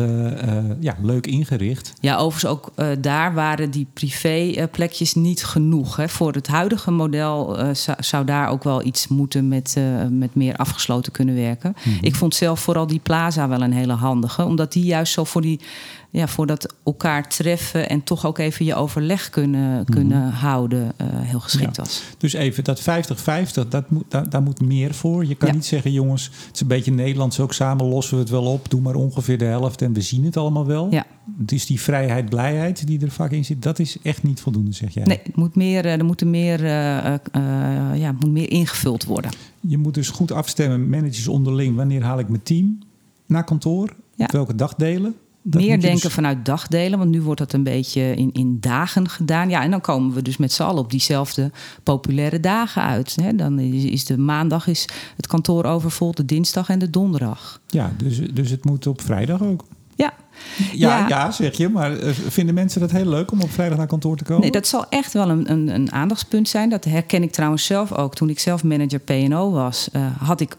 ja, 0.79 0.95
leuk 1.01 1.27
ingericht. 1.27 1.93
Ja, 1.99 2.17
overigens 2.17 2.51
ook 2.51 2.71
daar 3.01 3.33
waren 3.33 3.71
die 3.71 3.87
privé 3.93 4.67
plekjes 4.71 5.13
niet 5.13 5.45
genoeg. 5.45 5.95
Hè. 5.95 6.09
Voor 6.09 6.33
het 6.33 6.47
huidige 6.47 6.91
model 6.91 7.57
zou, 7.75 7.97
zou, 8.03 8.25
daar 8.25 8.49
ook 8.49 8.63
wel 8.63 8.85
iets 8.85 9.07
moeten 9.07 9.47
met, 9.47 9.75
met 10.09 10.35
meer 10.35 10.55
afgesloten 10.55 11.11
kunnen 11.11 11.35
werken. 11.35 11.75
Mm 11.83 11.93
-hmm. 11.93 12.03
Ik 12.03 12.15
vond 12.15 12.35
zelf 12.35 12.59
vooral 12.59 12.87
die 12.87 12.99
plaza 13.03 13.47
wel 13.47 13.61
een 13.61 13.73
hele 13.73 13.93
handige, 13.93 14.45
omdat 14.45 14.71
die 14.71 14.85
juist 14.85 15.13
zo 15.13 15.23
voor 15.23 15.41
die 15.41 15.59
ja, 16.17 16.27
voor 16.27 16.47
dat 16.47 16.73
elkaar 16.83 17.29
treffen 17.29 17.89
en 17.89 18.03
toch 18.03 18.25
ook 18.25 18.37
even 18.37 18.65
je 18.65 18.75
overleg 18.75 19.29
kunnen, 19.29 19.85
kunnen 19.85 20.17
mm 20.17 20.23
-hmm. 20.23 20.31
houden, 20.31 20.93
uh, 21.01 21.07
heel 21.11 21.39
geschikt 21.39 21.75
ja. 21.75 21.83
was. 21.83 22.03
Dus 22.17 22.33
even 22.33 22.63
dat 22.63 22.81
50-50, 22.81 22.83
dat 23.69 23.89
moet, 23.89 24.03
daar, 24.07 24.29
daar, 24.29 24.41
moet 24.41 24.61
meer 24.61 24.93
voor. 24.93 25.25
Je 25.25 25.35
kan 25.35 25.47
ja. 25.47 25.53
niet 25.53 25.65
zeggen, 25.65 25.91
jongens, 25.91 26.23
het 26.25 26.55
is 26.55 26.61
een 26.61 26.67
beetje 26.67 26.91
Nederlands 26.91 27.39
ook 27.39 27.53
samen 27.53 27.85
lossen 27.85 28.15
we 28.15 28.21
het 28.21 28.29
wel 28.29 28.45
op, 28.45 28.69
doe 28.69 28.81
maar 28.81 28.95
ongeveer 28.95 29.37
de 29.37 29.45
helft 29.45 29.81
en 29.81 29.93
we 29.93 30.01
zien 30.01 30.25
het 30.25 30.37
allemaal 30.37 30.65
wel. 30.65 30.87
Ja. 30.91 31.05
Dus 31.25 31.65
die 31.65 31.81
vrijheid, 31.81 32.29
blijheid 32.29 32.87
die 32.87 33.01
er 33.01 33.11
vaak 33.11 33.31
in 33.31 33.45
zit, 33.45 33.63
dat 33.63 33.79
is 33.79 33.97
echt 34.01 34.23
niet 34.23 34.39
voldoende, 34.39 34.71
zeg 34.71 34.93
jij. 34.93 35.05
Nee, 35.05 35.19
het 35.23 35.35
moet 35.35 35.55
meer, 35.55 35.85
er 35.85 36.05
moeten 36.05 36.29
meer, 36.29 36.63
uh, 36.63 37.13
uh, 37.35 37.99
ja, 37.99 38.11
moet 38.19 38.31
meer 38.31 38.51
ingevuld 38.51 39.05
worden. 39.05 39.31
Je 39.59 39.77
moet 39.77 39.93
dus 39.93 40.09
goed 40.09 40.31
afstemmen, 40.31 40.89
managers 40.89 41.27
onderling, 41.27 41.75
wanneer 41.75 42.03
haal 42.03 42.19
ik 42.19 42.29
mijn 42.29 42.43
team 42.43 42.79
naar 43.25 43.43
kantoor, 43.43 43.95
ja. 44.15 44.25
op 44.25 44.31
welke 44.31 44.55
dagdelen. 44.55 45.15
Meer 45.55 45.81
denken 45.81 46.01
dus... 46.01 46.13
vanuit 46.13 46.45
dagdelen, 46.45 46.99
want 46.99 47.11
nu 47.11 47.21
wordt 47.21 47.39
dat 47.39 47.53
een 47.53 47.63
beetje 47.63 48.15
in, 48.15 48.31
in 48.33 48.57
dagen 48.59 49.09
gedaan. 49.09 49.49
Ja, 49.49 49.63
en 49.63 49.71
dan 49.71 49.81
komen 49.81 50.13
we 50.13 50.21
dus 50.21 50.37
met 50.37 50.51
z'n 50.51 50.63
allen 50.63 50.83
op 50.83 50.91
diezelfde 50.91 51.51
populaire 51.83 52.39
dagen 52.39 52.81
uit. 52.81 53.15
Hè. 53.21 53.35
Dan 53.35 53.59
is 53.59 54.05
de 54.05 54.17
maandag 54.17 54.67
is 54.67 54.85
het 55.15 55.27
kantoor 55.27 55.63
overvol, 55.63 56.11
de 56.11 56.25
dinsdag 56.25 56.69
en 56.69 56.79
de 56.79 56.89
donderdag. 56.89 57.61
Ja, 57.67 57.93
dus, 57.97 58.19
dus 58.33 58.49
het 58.49 58.65
moet 58.65 58.87
op 58.87 59.01
vrijdag 59.01 59.41
ook. 59.41 59.63
Ja. 59.97 60.13
Ja, 60.71 60.97
ja, 60.97 61.07
ja, 61.07 61.31
zeg 61.31 61.57
je. 61.57 61.69
Maar 61.69 61.91
vinden 62.27 62.55
mensen 62.55 62.81
dat 62.81 62.91
heel 62.91 63.05
leuk 63.05 63.31
om 63.31 63.41
op 63.41 63.51
vrijdag 63.51 63.77
naar 63.77 63.87
kantoor 63.87 64.17
te 64.17 64.23
komen? 64.23 64.41
Nee, 64.41 64.51
dat 64.51 64.67
zal 64.67 64.85
echt 64.89 65.13
wel 65.13 65.29
een, 65.29 65.51
een, 65.51 65.67
een 65.67 65.91
aandachtspunt 65.91 66.49
zijn. 66.49 66.69
Dat 66.69 66.85
herken 66.85 67.23
ik 67.23 67.31
trouwens 67.31 67.65
zelf 67.65 67.91
ook. 67.91 68.15
Toen 68.15 68.29
ik 68.29 68.39
zelf 68.39 68.63
manager 68.63 68.99
P&O 68.99 69.51
was, 69.51 69.89
uh, 69.93 70.05
had 70.19 70.41
ik 70.41 70.55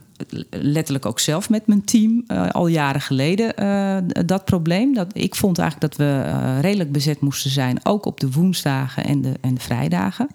letterlijk 0.51 1.07
ook 1.07 1.21
zelf 1.21 1.51
met 1.51 1.67
mijn 1.67 1.85
team 1.85 2.25
uh, 2.29 2.49
al 2.49 2.67
jaren 2.67 3.01
geleden 3.01 3.53
uh, 3.63 3.97
dat 4.27 4.45
probleem. 4.45 4.95
Dat, 4.95 5.11
ik 5.13 5.35
vond 5.35 5.59
eigenlijk 5.59 5.93
dat 5.93 6.07
we 6.07 6.23
uh, 6.27 6.61
redelijk 6.61 6.93
bezet 6.93 7.21
moesten 7.21 7.51
zijn, 7.51 7.81
ook 7.83 8.07
op 8.07 8.21
de 8.21 8.31
woensdagen 8.31 9.05
en 9.05 9.23
de, 9.23 9.33
en 9.41 9.55
de 9.55 9.61
vrijdagen. 9.61 10.29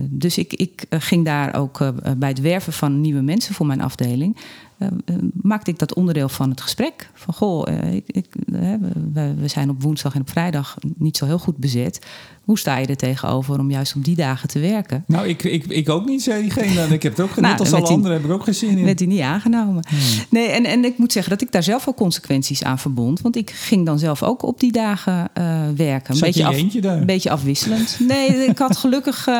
dus 0.00 0.38
ik, 0.38 0.52
ik 0.52 0.84
ging 0.88 1.24
daar 1.24 1.54
ook 1.54 1.78
bij 2.16 2.28
het 2.28 2.40
werven 2.40 2.72
van 2.72 3.00
nieuwe 3.00 3.22
mensen 3.22 3.54
voor 3.54 3.66
mijn 3.66 3.80
afdeling. 3.80 4.36
Maakte 5.32 5.70
ik 5.70 5.78
dat 5.78 5.94
onderdeel 5.94 6.28
van 6.28 6.50
het 6.50 6.60
gesprek. 6.60 7.10
Van 7.14 7.34
goh, 7.34 7.92
ik, 7.94 8.04
ik, 8.06 8.26
we, 9.12 9.34
we 9.38 9.48
zijn 9.48 9.70
op 9.70 9.82
woensdag 9.82 10.14
en 10.14 10.20
op 10.20 10.30
vrijdag 10.30 10.76
niet 10.96 11.16
zo 11.16 11.26
heel 11.26 11.38
goed 11.38 11.56
bezet. 11.56 12.06
Hoe 12.46 12.58
sta 12.58 12.76
je 12.76 12.86
er 12.86 12.96
tegenover 12.96 13.58
om 13.58 13.70
juist 13.70 13.96
op 13.96 14.04
die 14.04 14.16
dagen 14.16 14.48
te 14.48 14.58
werken? 14.58 15.04
Nou, 15.06 15.28
ik, 15.28 15.44
ik, 15.44 15.66
ik 15.66 15.88
ook 15.88 16.04
niet, 16.06 16.22
zei 16.22 16.42
diegene. 16.42 16.94
Ik 16.94 17.02
heb 17.02 17.16
het 17.16 17.20
ook 17.20 17.36
nou, 17.36 17.46
net 17.46 17.60
als 17.60 17.72
alle 17.72 17.86
anderen 17.86 18.16
heb 18.16 18.24
ik 18.24 18.30
ook 18.30 18.44
geen 18.44 18.54
zin 18.54 18.78
in. 18.78 18.84
Werd 18.84 18.98
hij 18.98 19.08
niet 19.08 19.20
aangenomen. 19.20 19.84
Hmm. 19.88 19.98
Nee, 20.30 20.48
en, 20.48 20.64
en 20.64 20.84
ik 20.84 20.98
moet 20.98 21.12
zeggen 21.12 21.32
dat 21.32 21.42
ik 21.42 21.52
daar 21.52 21.62
zelf 21.62 21.88
ook 21.88 21.96
consequenties 21.96 22.62
aan 22.62 22.78
verbond. 22.78 23.20
Want 23.20 23.36
ik 23.36 23.50
ging 23.50 23.86
dan 23.86 23.98
zelf 23.98 24.22
ook 24.22 24.42
op 24.42 24.60
die 24.60 24.72
dagen 24.72 25.30
uh, 25.38 25.60
werken. 25.76 26.14
Een 26.14 26.20
beetje, 26.20 26.46
af, 26.46 26.56
een 26.82 27.06
beetje 27.06 27.30
afwisselend. 27.30 27.96
Nee, 28.00 28.28
ik 28.50 28.58
had 28.58 28.76
gelukkig, 28.76 29.26
uh, 29.26 29.34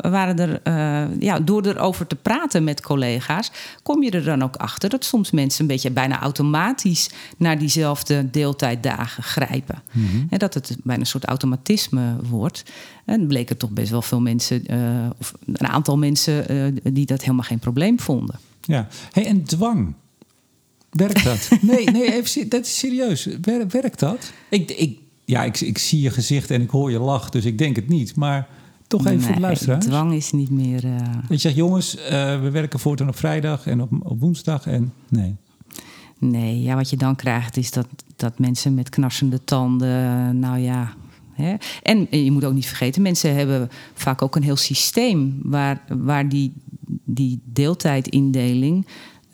waren 0.00 0.38
er, 0.38 0.60
uh, 0.64 1.20
ja, 1.20 1.40
door 1.40 1.66
erover 1.66 2.06
te 2.06 2.16
praten 2.16 2.64
met 2.64 2.80
collega's, 2.80 3.50
kom 3.82 4.02
je 4.02 4.10
er 4.10 4.24
dan 4.24 4.42
ook 4.42 4.56
achter 4.56 4.88
dat 4.88 5.04
soms 5.04 5.30
mensen 5.30 5.60
een 5.60 5.66
beetje 5.66 5.90
bijna 5.90 6.20
automatisch 6.20 7.10
naar 7.36 7.58
diezelfde 7.58 8.30
deeltijddagen 8.30 9.22
grijpen. 9.22 9.82
Hmm. 9.90 10.26
En 10.30 10.38
dat 10.38 10.54
het 10.54 10.76
bijna 10.82 11.00
een 11.00 11.06
soort 11.06 11.24
automatisme 11.24 12.13
wordt. 12.22 12.62
En 13.04 13.26
bleek 13.26 13.50
er 13.50 13.56
toch 13.56 13.70
best 13.70 13.90
wel 13.90 14.02
veel 14.02 14.20
mensen, 14.20 14.62
uh, 14.74 15.10
of 15.18 15.34
een 15.46 15.68
aantal 15.68 15.98
mensen, 15.98 16.52
uh, 16.52 16.92
die 16.92 17.06
dat 17.06 17.20
helemaal 17.20 17.44
geen 17.44 17.58
probleem 17.58 18.00
vonden. 18.00 18.38
Ja, 18.60 18.88
hey, 19.12 19.26
en 19.26 19.42
dwang. 19.42 19.94
Werkt 20.90 21.24
dat? 21.24 21.48
nee, 21.60 21.84
nee, 21.84 22.12
even, 22.12 22.48
dat 22.48 22.64
is 22.64 22.78
serieus. 22.78 23.28
Wer, 23.40 23.68
werkt 23.68 24.00
dat? 24.00 24.32
Ik, 24.48 24.70
ik, 24.70 24.98
ja, 25.24 25.44
ik, 25.44 25.60
ik 25.60 25.78
zie 25.78 26.00
je 26.00 26.10
gezicht 26.10 26.50
en 26.50 26.62
ik 26.62 26.70
hoor 26.70 26.90
je 26.90 26.98
lach, 26.98 27.30
dus 27.30 27.44
ik 27.44 27.58
denk 27.58 27.76
het 27.76 27.88
niet. 27.88 28.16
Maar 28.16 28.48
toch 28.86 29.00
even 29.00 29.16
nee, 29.16 29.26
voor 29.26 29.34
de 29.34 29.40
luisteraars. 29.40 29.84
Dwang 29.84 30.12
is 30.12 30.32
niet 30.32 30.50
meer. 30.50 30.84
Uh... 30.84 30.98
Je 31.28 31.36
zegt, 31.36 31.56
jongens, 31.56 31.94
we 32.40 32.48
werken 32.52 32.78
voortaan 32.78 33.08
op 33.08 33.16
vrijdag 33.16 33.66
en 33.66 33.80
op, 33.80 33.90
op 34.02 34.20
woensdag. 34.20 34.66
En 34.66 34.92
nee. 35.08 35.36
Nee, 36.18 36.62
ja, 36.62 36.74
wat 36.74 36.90
je 36.90 36.96
dan 36.96 37.16
krijgt 37.16 37.56
is 37.56 37.70
dat, 37.70 37.86
dat 38.16 38.38
mensen 38.38 38.74
met 38.74 38.88
knarsende 38.88 39.44
tanden, 39.44 40.38
nou 40.38 40.58
ja, 40.58 40.94
Hè? 41.34 41.54
En 41.82 42.06
je 42.10 42.30
moet 42.30 42.44
ook 42.44 42.54
niet 42.54 42.66
vergeten, 42.66 43.02
mensen 43.02 43.34
hebben 43.34 43.68
vaak 43.94 44.22
ook 44.22 44.36
een 44.36 44.42
heel 44.42 44.56
systeem 44.56 45.38
waar, 45.42 45.84
waar 45.88 46.28
die, 46.28 46.52
die 47.04 47.40
deeltijdindeling 47.44 48.86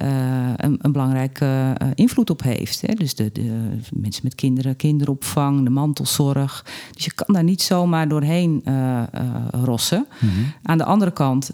uh, 0.02 0.52
een, 0.56 0.78
een, 0.82 0.92
belangrijke 0.92 1.76
uh, 1.82 1.88
invloed 1.94 2.30
op 2.30 2.42
heeft. 2.42 2.80
Hè? 2.80 2.94
Dus 2.94 3.14
de, 3.14 3.32
de, 3.32 3.78
mensen 3.92 4.20
met 4.24 4.34
kinderen, 4.34 4.76
kinderopvang, 4.76 5.64
de 5.64 5.70
mantelzorg. 5.70 6.64
Dus 6.92 7.04
je 7.04 7.12
kan 7.14 7.34
daar 7.34 7.44
niet 7.44 7.62
zomaar 7.62 8.08
doorheen 8.08 8.62
uh, 8.64 9.02
rossen. 9.50 10.06
Mm-hmm. 10.18 10.52
Aan 10.62 10.78
de 10.78 10.84
andere 10.84 11.10
kant, 11.10 11.50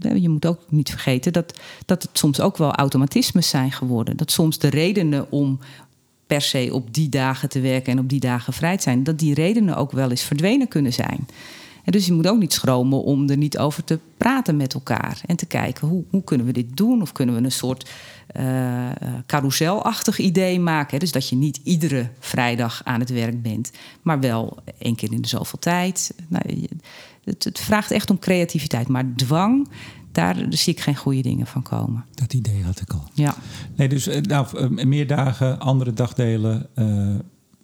je 0.00 0.28
moet 0.28 0.46
ook 0.46 0.60
niet 0.68 0.90
vergeten 0.90 1.32
dat, 1.32 1.58
dat 1.86 2.02
het 2.02 2.18
soms 2.18 2.40
ook 2.40 2.56
wel 2.56 2.72
automatismes 2.72 3.48
zijn 3.48 3.72
geworden. 3.72 4.16
Dat 4.16 4.30
soms 4.30 4.58
de 4.58 4.68
redenen 4.68 5.30
om 5.30 5.58
per 6.28 6.40
se 6.40 6.68
op 6.72 6.94
die 6.94 7.08
dagen 7.08 7.48
te 7.48 7.60
werken 7.60 7.92
en 7.92 7.98
op 7.98 8.08
die 8.08 8.20
dagen 8.20 8.52
vrij 8.52 8.76
te 8.76 8.82
zijn, 8.82 9.04
dat 9.04 9.18
die 9.18 9.34
redenen 9.34 9.76
ook 9.76 9.92
wel 9.92 10.10
eens 10.10 10.22
verdwenen 10.22 10.68
kunnen 10.68 10.92
zijn. 10.92 11.26
En 11.84 11.92
dus 11.92 12.06
je 12.06 12.12
moet 12.12 12.28
ook 12.28 12.38
niet 12.38 12.52
schromen 12.52 13.02
om 13.02 13.28
er 13.28 13.36
niet 13.36 13.58
over 13.58 13.84
te 13.84 13.98
praten 14.16 14.56
met 14.56 14.74
elkaar 14.74 15.20
en 15.26 15.36
te 15.36 15.46
kijken 15.46 15.88
hoe, 15.88 16.04
hoe 16.10 16.24
kunnen 16.24 16.46
we 16.46 16.52
dit 16.52 16.76
doen? 16.76 17.02
Of 17.02 17.12
kunnen 17.12 17.34
we 17.34 17.44
een 17.44 17.52
soort 17.52 17.90
uh, 18.40 18.88
carouselachtig 19.26 20.18
idee 20.18 20.60
maken? 20.60 20.98
Dus 20.98 21.12
dat 21.12 21.28
je 21.28 21.36
niet 21.36 21.60
iedere 21.64 22.08
vrijdag 22.18 22.80
aan 22.84 23.00
het 23.00 23.10
werk 23.10 23.42
bent, 23.42 23.70
maar 24.02 24.20
wel 24.20 24.56
één 24.78 24.96
keer 24.96 25.12
in 25.12 25.20
de 25.20 25.28
zoveel 25.28 25.58
tijd. 25.58 26.14
Nou, 26.28 26.66
het, 27.24 27.44
het 27.44 27.60
vraagt 27.60 27.90
echt 27.90 28.10
om 28.10 28.18
creativiteit, 28.18 28.88
maar 28.88 29.12
dwang, 29.16 29.68
daar 30.18 30.36
zie 30.50 30.72
ik 30.72 30.80
geen 30.80 30.96
goede 30.96 31.22
dingen 31.22 31.46
van 31.46 31.62
komen. 31.62 32.04
Dat 32.14 32.32
idee 32.32 32.62
had 32.62 32.80
ik 32.80 32.92
al. 32.92 33.02
Ja. 33.14 33.34
Nee, 33.76 33.88
dus 33.88 34.08
nou, 34.22 34.68
meer 34.86 35.06
dagen, 35.06 35.60
andere 35.60 35.92
dagdelen, 35.92 36.66
uh, 36.74 37.14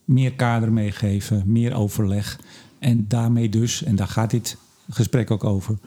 meer 0.04 0.32
kader 0.32 0.72
meegeven, 0.72 1.42
meer 1.46 1.74
overleg. 1.74 2.40
En 2.78 3.04
daarmee 3.08 3.48
dus, 3.48 3.82
en 3.82 3.96
daar 3.96 4.08
gaat 4.08 4.30
dit 4.30 4.56
gesprek 4.90 5.30
ook 5.30 5.44
over 5.44 5.78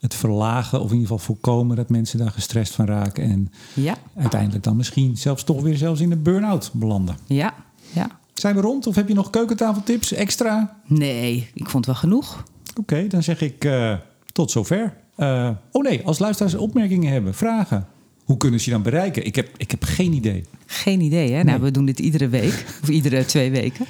het 0.00 0.14
verlagen 0.14 0.80
of 0.80 0.86
in 0.90 0.96
ieder 0.96 1.08
geval 1.08 1.24
voorkomen 1.24 1.76
dat 1.76 1.88
mensen 1.88 2.18
daar 2.18 2.30
gestrest 2.30 2.74
van 2.74 2.86
raken 2.86 3.24
en 3.24 3.52
Ja, 3.74 3.96
uiteindelijk 4.16 4.64
dan 4.64 4.76
misschien 4.76 5.16
zelfs 5.16 5.44
toch 5.44 5.62
weer 5.62 5.76
zelfs 5.76 6.00
in 6.00 6.12
een 6.12 6.22
burn-out 6.22 6.70
belanden. 6.72 7.16
ja, 7.26 7.54
ja. 7.92 8.06
Zijn 8.34 8.54
we 8.54 8.60
rond 8.60 8.86
of 8.86 8.94
heb 8.94 9.08
je 9.08 9.14
nog 9.14 9.30
keukentafeltips 9.30 10.12
extra? 10.12 10.80
Nee, 10.86 11.50
ik 11.54 11.68
vond 11.68 11.86
wel 11.86 11.94
genoeg. 11.94 12.42
Oké, 12.78 13.06
dan 13.06 13.22
zeg 13.22 13.40
ik 13.40 13.64
eh, 13.64 13.94
tot 14.32 14.50
zover. 14.50 15.02
Eh, 15.16 15.50
oh 15.72 15.82
nee, 15.82 16.02
als 16.04 16.18
luisteraars 16.18 16.54
opmerkingen 16.54 17.12
hebben, 17.12 17.34
vragen. 17.34 17.86
Hoe 18.24 18.36
kunnen 18.36 18.60
ze 18.60 18.66
je 18.66 18.72
dan 18.72 18.82
bereiken? 18.82 19.26
Ik 19.26 19.34
heb, 19.34 19.48
ik 19.56 19.70
heb 19.70 19.82
geen 19.82 20.12
idee. 20.12 20.44
Geen 20.66 21.00
idee, 21.00 21.32
hè? 21.32 21.42
Nou, 21.42 21.60
we 21.60 21.70
doen 21.70 21.84
dit 21.84 21.98
iedere 21.98 22.28
week, 22.28 22.64
of 22.82 22.88
iedere 22.88 23.24
twee 23.24 23.50
weken. 23.50 23.86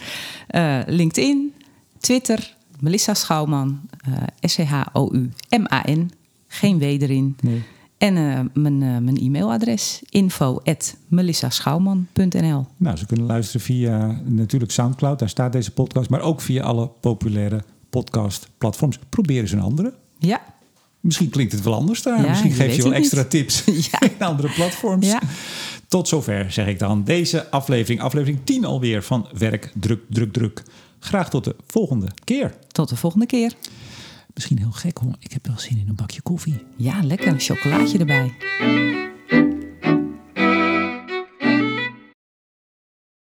Eh, 0.47 0.79
LinkedIn, 0.87 1.53
Twitter, 1.99 2.55
Melissa 2.81 3.15
Schouwman, 3.15 3.81
eh 4.05 4.13
S-C-H-O-U-M-A-N. 4.41 6.11
Geen 6.47 6.79
W 6.79 6.83
erin. 6.83 7.37
Nee. 7.41 7.63
En 7.99 8.17
eh, 8.17 8.41
mijn, 8.63 8.83
eh, 8.83 8.99
mijn 8.99 9.17
e-mailadres 9.17 10.03
info 10.09 10.61
at 10.65 10.97
melissaschouwman.nl. 11.09 12.67
Nou, 12.77 12.97
ze 12.97 13.07
kunnen 13.07 13.27
luisteren 13.27 13.61
via 13.61 14.21
natuurlijk 14.25 14.73
Soundcloud, 14.73 15.19
daar 15.19 15.29
staat 15.29 15.53
deze 15.53 15.73
podcast, 15.73 16.11
maar 16.11 16.21
ook 16.21 16.41
via 16.41 16.63
alle 16.63 16.91
populaire 17.01 17.63
podcastplatforms. 17.91 18.99
Probeer 19.09 19.41
eens 19.41 19.53
een 19.53 19.61
andere. 19.61 19.95
Ja, 20.19 20.41
Misschien 21.05 21.29
klinkt 21.31 21.53
het 21.53 21.63
wel 21.63 21.75
anders 21.75 22.03
daar. 22.03 22.21
Ja, 22.23 22.29
Misschien 22.29 22.51
je 22.51 22.57
geef 22.57 22.77
je 22.77 22.83
wel 22.83 22.93
extra 22.95 23.21
niet. 23.21 23.31
tips 23.31 23.65
Ja. 23.91 24.01
in 24.01 24.25
andere 24.27 24.49
platforms. 24.49 25.07
Ja. 25.07 25.21
Tot 25.89 26.09
zover 26.09 26.53
zeg 26.53 26.67
ik 26.67 26.79
dan 26.79 27.05
deze 27.05 27.51
aflevering, 27.51 28.01
aflevering 28.01 28.39
10 28.45 28.65
alweer 28.65 29.03
van 29.03 29.29
Werk, 29.39 29.73
Druk, 29.81 30.01
Druk, 30.09 30.33
Druk. 30.33 30.63
Graag 30.99 31.31
tot 31.31 31.45
de 31.45 31.57
volgende 31.67 32.09
keer. 32.25 32.55
tot 32.73 32.89
de 32.89 32.97
volgende 32.97 33.27
keer. 33.27 33.53
Misschien 34.35 34.59
heel 34.59 34.71
gek 34.73 34.99
hoor, 34.99 35.15
ik 35.19 35.33
heb 35.33 35.47
wel 35.47 35.59
zin 35.59 35.79
in 35.79 35.89
een 35.89 35.95
bakje 35.95 36.21
koffie. 36.23 36.63
Ja, 36.77 37.01
lekker. 37.03 37.29
Een 37.29 37.41
chocolaatje 37.41 37.99
erbij. 37.99 38.33